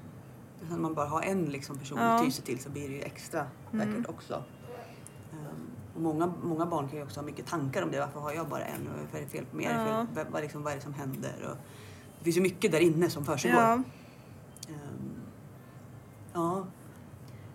[0.69, 2.06] Sen man bara har en liksom person Ja.
[2.15, 3.91] att ty sig till så blir det ju extra Mm.
[3.93, 4.43] säkert också.
[5.96, 8.00] Och många, många barn kan ju också ha mycket tankar om det.
[8.00, 8.88] Varför har jag bara en?
[8.88, 9.66] Och vad är det fel på mig?
[9.66, 10.06] Ja.
[10.32, 11.34] Vad, liksom, vad är det som händer?
[11.50, 11.58] Och
[12.20, 13.62] det finns ju mycket där inne som försiggår.
[13.62, 13.74] Ja.
[14.70, 15.16] Ehm,
[16.34, 16.66] ja.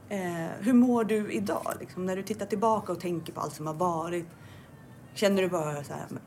[0.09, 1.73] Eh, hur mår du idag?
[1.81, 4.27] Liksom, när du tittar tillbaka och tänker på allt som har varit.
[5.15, 6.21] Känner du bara så här, "Men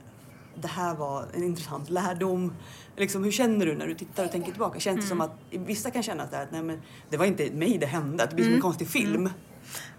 [0.55, 2.53] det här var en intressant lärdom.
[2.97, 4.79] Liksom, hur känner du när du tittar och tänker tillbaka?
[4.79, 7.85] Känns det som att vissa kan känna att nej, men det var inte mig det
[7.85, 9.29] hände, att det blir som en konstig film.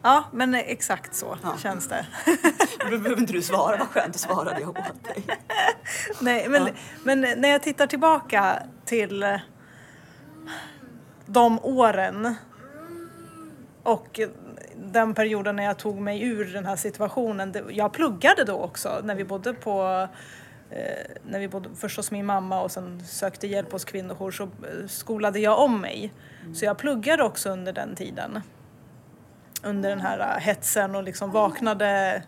[0.03, 1.55] Ja, men exakt så Ja.
[1.59, 2.07] känns det.
[2.91, 5.25] Då behöver inte du svara, vad skönt att svara det åt dig.
[6.21, 6.73] Nej, men, Ja.
[7.05, 9.39] men när jag tittar tillbaka till
[11.27, 12.35] de åren
[13.83, 14.21] och
[14.77, 17.55] den perioden när jag tog mig ur den här situationen.
[17.71, 20.09] Jag pluggade då också när vi bodde på
[20.71, 20.79] eh,
[21.27, 24.87] när vi bodde först hos min mamma och sen sökte hjälp hos kvinnojour så eh,
[24.89, 26.13] skolade jag om mig.
[26.55, 28.41] Så jag pluggade också under den tiden.
[29.63, 32.23] Under den här eh, hetsen och liksom vaknade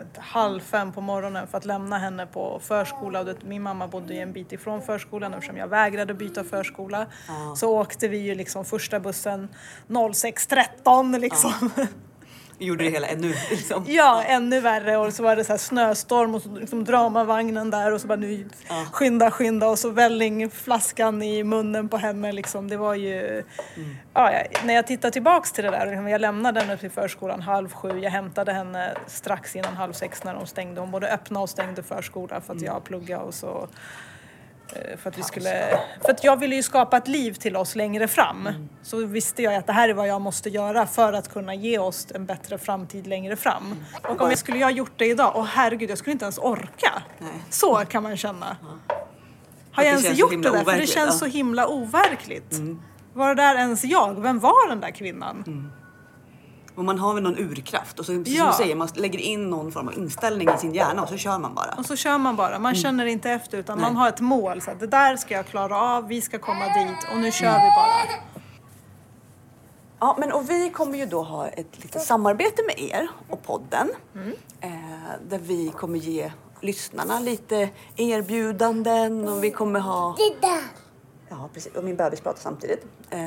[0.00, 3.26] ett halv fem på morgonen för att lämna henne på förskola.
[3.42, 7.06] Min mamma bodde ju en bit ifrån förskolan eftersom jag vägrade byta förskola.
[7.28, 7.54] Ja.
[7.56, 9.48] Så åkte vi ju liksom första bussen
[9.88, 11.70] 06.13 liksom.
[12.58, 13.84] Gjorde det hela ännu liksom.
[13.88, 17.92] Ja, ännu värre och så var det så här snöstorm och så liksom dramavagnen där
[17.92, 18.86] och så bara nu Ja.
[18.92, 22.68] skynda, skynda och så vällingflaskan i munnen på henne liksom.
[22.68, 23.44] Det var ju...
[24.14, 27.42] Ja, jag, när jag tittar tillbaks till det där, liksom, jag lämnade henne till förskolan
[27.42, 30.80] halv sju, jag hämtade henne strax innan halv sex när de stängde.
[30.80, 33.68] Hon både öppnade och stängde förskolan för att jag pluggade och så
[34.96, 38.08] för att, vi skulle, för att jag ville ju skapa ett liv till oss längre
[38.08, 38.48] fram.
[38.82, 41.78] Så visste jag att det här är vad jag måste göra för att kunna ge
[41.78, 43.84] oss en bättre framtid längre fram.
[44.08, 46.38] Och om jag skulle jag ha gjort det idag, åh herregud jag skulle inte ens
[46.38, 47.02] orka.
[47.18, 47.30] Nej.
[47.50, 48.56] Så kan man känna.
[49.72, 50.64] Har det jag ens gjort det där?
[50.64, 51.18] För det känns ja.
[51.18, 52.60] så himla overkligt.
[53.12, 54.22] Var det där ens jag?
[54.22, 55.70] Vem var den där kvinnan?
[56.74, 58.42] Och man har väl någon urkraft och så, precis Ja.
[58.42, 61.16] som du säger, man lägger in någon form av inställning i sin hjärna och så
[61.16, 61.74] kör man bara.
[61.78, 64.00] Och så kör man bara, man känner inte efter utan man Nej.
[64.00, 64.60] har ett mål.
[64.60, 67.52] Så att det där ska jag klara av, vi ska komma dit och nu kör
[67.52, 68.20] vi bara.
[70.00, 73.90] Ja, men och vi kommer ju då ha ett litet samarbete med er och podden.
[74.60, 74.70] Eh,
[75.28, 80.16] där vi kommer ge lyssnarna lite erbjudanden och vi kommer ha...
[81.28, 81.74] Ja, precis.
[81.74, 82.86] Och min bebis pratar samtidigt.
[83.10, 83.20] Eh,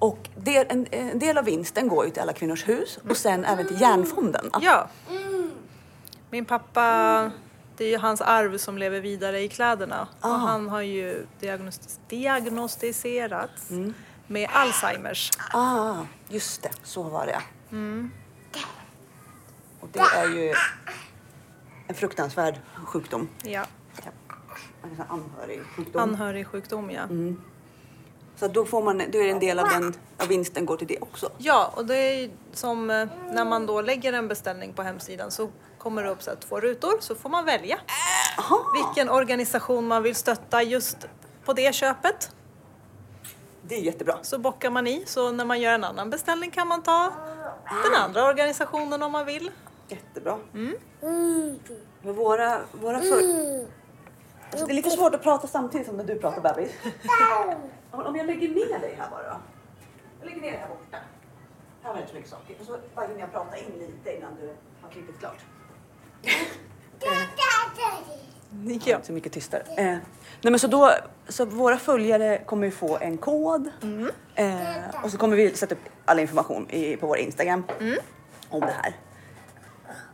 [0.00, 3.44] och del, en, en del av vinsten går ju till Alla Kvinnors Hus och sen
[3.44, 4.50] även till Järnfonden.
[4.60, 4.88] Ja.
[6.30, 7.30] Min pappa,
[7.76, 10.08] det är ju hans arv som lever vidare i kläderna.
[10.20, 10.28] Ah.
[10.34, 13.70] Och han har ju diagnostis- diagnostiserats
[14.26, 15.30] med Alzheimers.
[15.52, 15.94] Ah,
[16.28, 16.70] just det.
[16.82, 17.40] Så var det.
[19.80, 20.54] Och det är ju
[21.86, 23.28] en fruktansvärd sjukdom.
[23.42, 23.64] Ja,
[24.82, 26.02] En sån anhörig sjukdom.
[26.02, 27.02] anhörigsjukdom ja.
[28.40, 30.86] Så då, får man, då är det en del av den av vinsten går till
[30.86, 31.30] det också.
[31.38, 35.30] Ja, och det är ju som eh, när man då lägger en beställning på hemsidan
[35.30, 37.78] så kommer det upp så här två rutor så får man välja
[38.74, 40.96] vilken organisation man vill stötta just
[41.44, 42.30] på det köpet.
[43.62, 44.18] Det är jättebra.
[44.22, 47.12] Så bockar man i så när man gör en annan beställning kan man ta
[47.84, 49.50] den andra organisationen om man vill.
[49.88, 50.38] Jättebra.
[52.02, 53.12] Men våra, våra för...
[53.12, 53.79] Alltså,
[54.52, 56.72] det är lite svårt att prata samtidigt som när du pratar bebis.
[57.90, 59.40] Om jag lägger ner dig här bara.
[60.20, 60.96] Jag lägger ner dig här borta.
[61.82, 62.56] Här var det inte så mycket saker.
[62.60, 65.38] Och så bara hinner jag prata in lite innan du har klippt klart.
[66.22, 66.32] Ja.
[69.02, 69.62] Så mycket tystare.
[69.76, 70.00] Eh, nej
[70.42, 70.92] men så då,
[71.28, 73.70] så våra följare kommer ju få en kod
[74.34, 77.64] eh, och så kommer vi sätta upp all information i, på vår Instagram
[78.48, 78.94] om det här.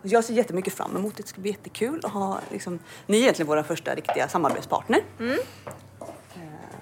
[0.09, 1.23] Jag ser jättemycket fram emot det.
[1.23, 5.01] Det ska bli jättekul att ha liksom, ni är egentligen våra första riktiga samarbetspartner.
[5.21, 5.35] Eh,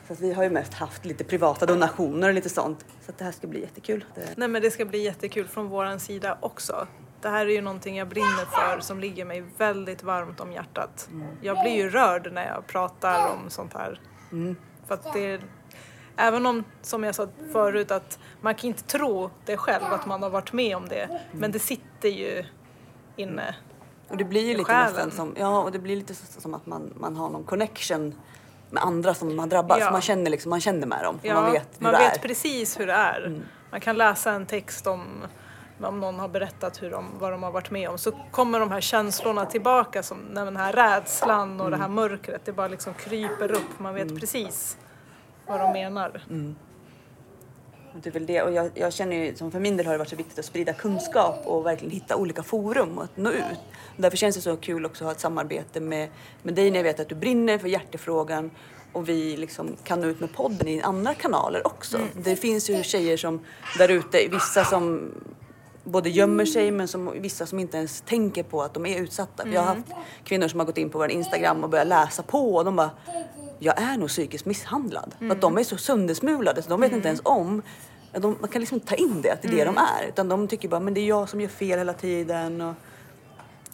[0.06, 2.84] Så att vi har ju mest haft lite privata donationer och lite sånt.
[3.04, 4.04] Så att det här ska bli jättekul.
[4.14, 6.86] Det, Nej men det ska bli jättekul från våran sida också.
[7.20, 11.08] Det här är ju någonting jag brinner för som ligger mig väldigt varmt om hjärtat.
[11.40, 14.00] Jag blir ju rörd när jag pratar om sånt här.
[14.86, 15.40] För att det
[16.16, 20.22] Även om, som jag sa förut, att man kan inte tro det själv att man
[20.22, 21.20] har varit med om det.
[21.32, 22.44] Men det sitter ju
[23.16, 23.54] inne.
[24.08, 24.92] Och det blir ju lite själen.
[24.92, 28.14] nästan som, ja, och det blir lite så- som att man, man har någon connection
[28.70, 29.80] med andra som har drabbats.
[29.80, 29.90] Ja.
[29.90, 31.18] Man, känner liksom, man känner med dem.
[31.22, 32.18] Ja, man vet hur man det vet är.
[32.18, 32.28] Mm.
[32.28, 33.42] precis hur det är.
[33.70, 35.02] Man kan läsa en text om
[35.82, 38.70] om någon har berättat hur de, vad de har varit med om så kommer de
[38.70, 41.80] här känslorna tillbaka som när den här rädslan och det Mm.
[41.80, 43.78] här mörkret det bara liksom kryper upp.
[43.78, 44.78] Man vet precis
[45.46, 46.22] vad de menar.
[47.94, 48.02] Mm.
[48.02, 48.42] Det är väl det.
[48.42, 50.44] Och jag, jag känner ju, som för min del har det varit så viktigt att
[50.44, 53.58] sprida kunskap och verkligen hitta olika forum och att nå ut.
[53.96, 56.08] Därför känns det så kul också att ha ett samarbete med,
[56.42, 58.50] med dig när jag vet att du brinner för hjärtefrågan
[58.92, 61.98] och vi liksom kan nå ut med podden i andra kanaler också.
[62.24, 63.40] Det finns ju tjejer som
[63.78, 65.12] där ute, vissa som
[65.84, 69.48] både gömmer sig men som, vissa som inte ens tänker på att de är utsatta.
[69.48, 69.86] Jag har haft
[70.24, 72.90] kvinnor som har gått in på vår Instagram och börjat läsa på och de bara
[73.64, 75.14] jag är nog psykiskt misshandlad.
[75.18, 77.62] För att de är så söndersmulade så de vet inte ens om
[78.12, 80.08] de, man kan liksom inte ta in det, att det är det de är.
[80.08, 82.60] Utan de tycker bara, men det är jag som gör fel hela tiden.
[82.60, 82.74] Och,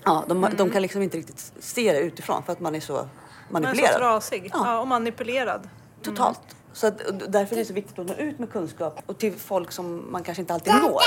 [0.04, 2.92] ja, de, de kan liksom inte riktigt se det utifrån för att man är så
[2.92, 3.08] Man är
[3.48, 3.96] så manipulerad.
[3.96, 4.62] trasig Ja.
[4.64, 4.78] ja.
[4.80, 5.68] och manipulerad.
[6.02, 6.40] Totalt.
[6.72, 9.72] Så att, därför är det så viktigt att nå ut med kunskap och till folk
[9.72, 11.00] som man kanske inte alltid når.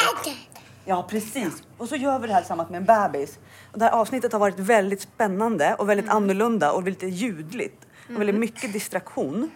[0.85, 1.63] Ja, precis.
[1.77, 3.39] Och så gör vi det här tillsammans med en bebis.
[3.71, 7.87] Och det här avsnittet har varit väldigt spännande och väldigt annorlunda och väldigt ljudligt.
[8.09, 9.51] Och väldigt mycket distraktion.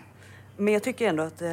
[0.58, 1.50] Men jag tycker ändå att eh,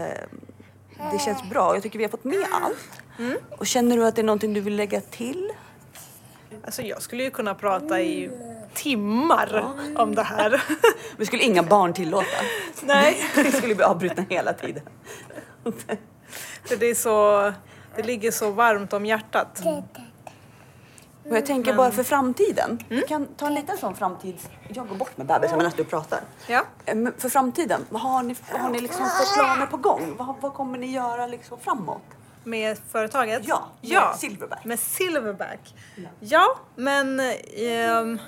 [1.13, 1.75] det känns bra.
[1.75, 3.03] Jag tycker vi har fått med allt.
[3.51, 5.53] Och känner du att det är någonting du vill lägga till?
[6.65, 8.31] Alltså jag skulle ju kunna prata i
[8.75, 9.65] timmar
[9.97, 10.63] om det här.
[11.17, 12.27] Vi skulle inga barn tillåta.
[12.83, 14.83] Nej, Vi skulle bli avbrutna hela tiden.
[16.65, 17.53] för det är så,
[17.97, 19.63] det ligger så varmt om hjärtat.
[21.31, 22.79] Och jag tänker bara för framtiden.
[22.89, 24.39] Vi kan ta en liten sån framtid.
[24.68, 26.20] Jag går bort med bebisen medan du pratar.
[26.47, 26.64] Ja.
[26.85, 30.14] Eh, men För framtiden, vad har ni, vad har ni liksom för planer på gång?
[30.18, 32.03] Vad, vad kommer ni göra liksom framåt?
[32.45, 33.43] Med företaget?
[33.45, 34.14] Ja, med ja.
[34.18, 34.64] Silverback.
[34.64, 35.75] Med Silverback.
[36.20, 37.20] Ja, men
[37.57, 38.18] ehm,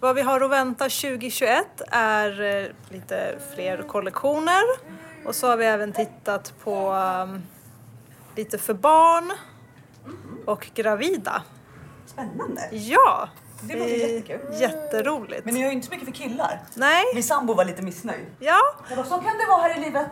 [0.00, 4.62] vad vi har att vänta 2021 är eh, lite fler kollektioner.
[5.24, 7.42] Och så har vi även tittat på ehm,
[8.36, 9.32] lite för barn
[10.46, 11.42] och gravida.
[12.28, 12.68] Spännande.
[12.72, 13.28] Ja!
[13.62, 14.40] Det låter jättekul.
[14.60, 15.44] Jätteroligt.
[15.44, 16.60] Men ni har ju inte så mycket för killar.
[16.74, 18.26] Nej, Min sambo var lite missnöjd.
[18.38, 18.58] ja.
[18.90, 20.08] Vadå, så kan det vara här i livet.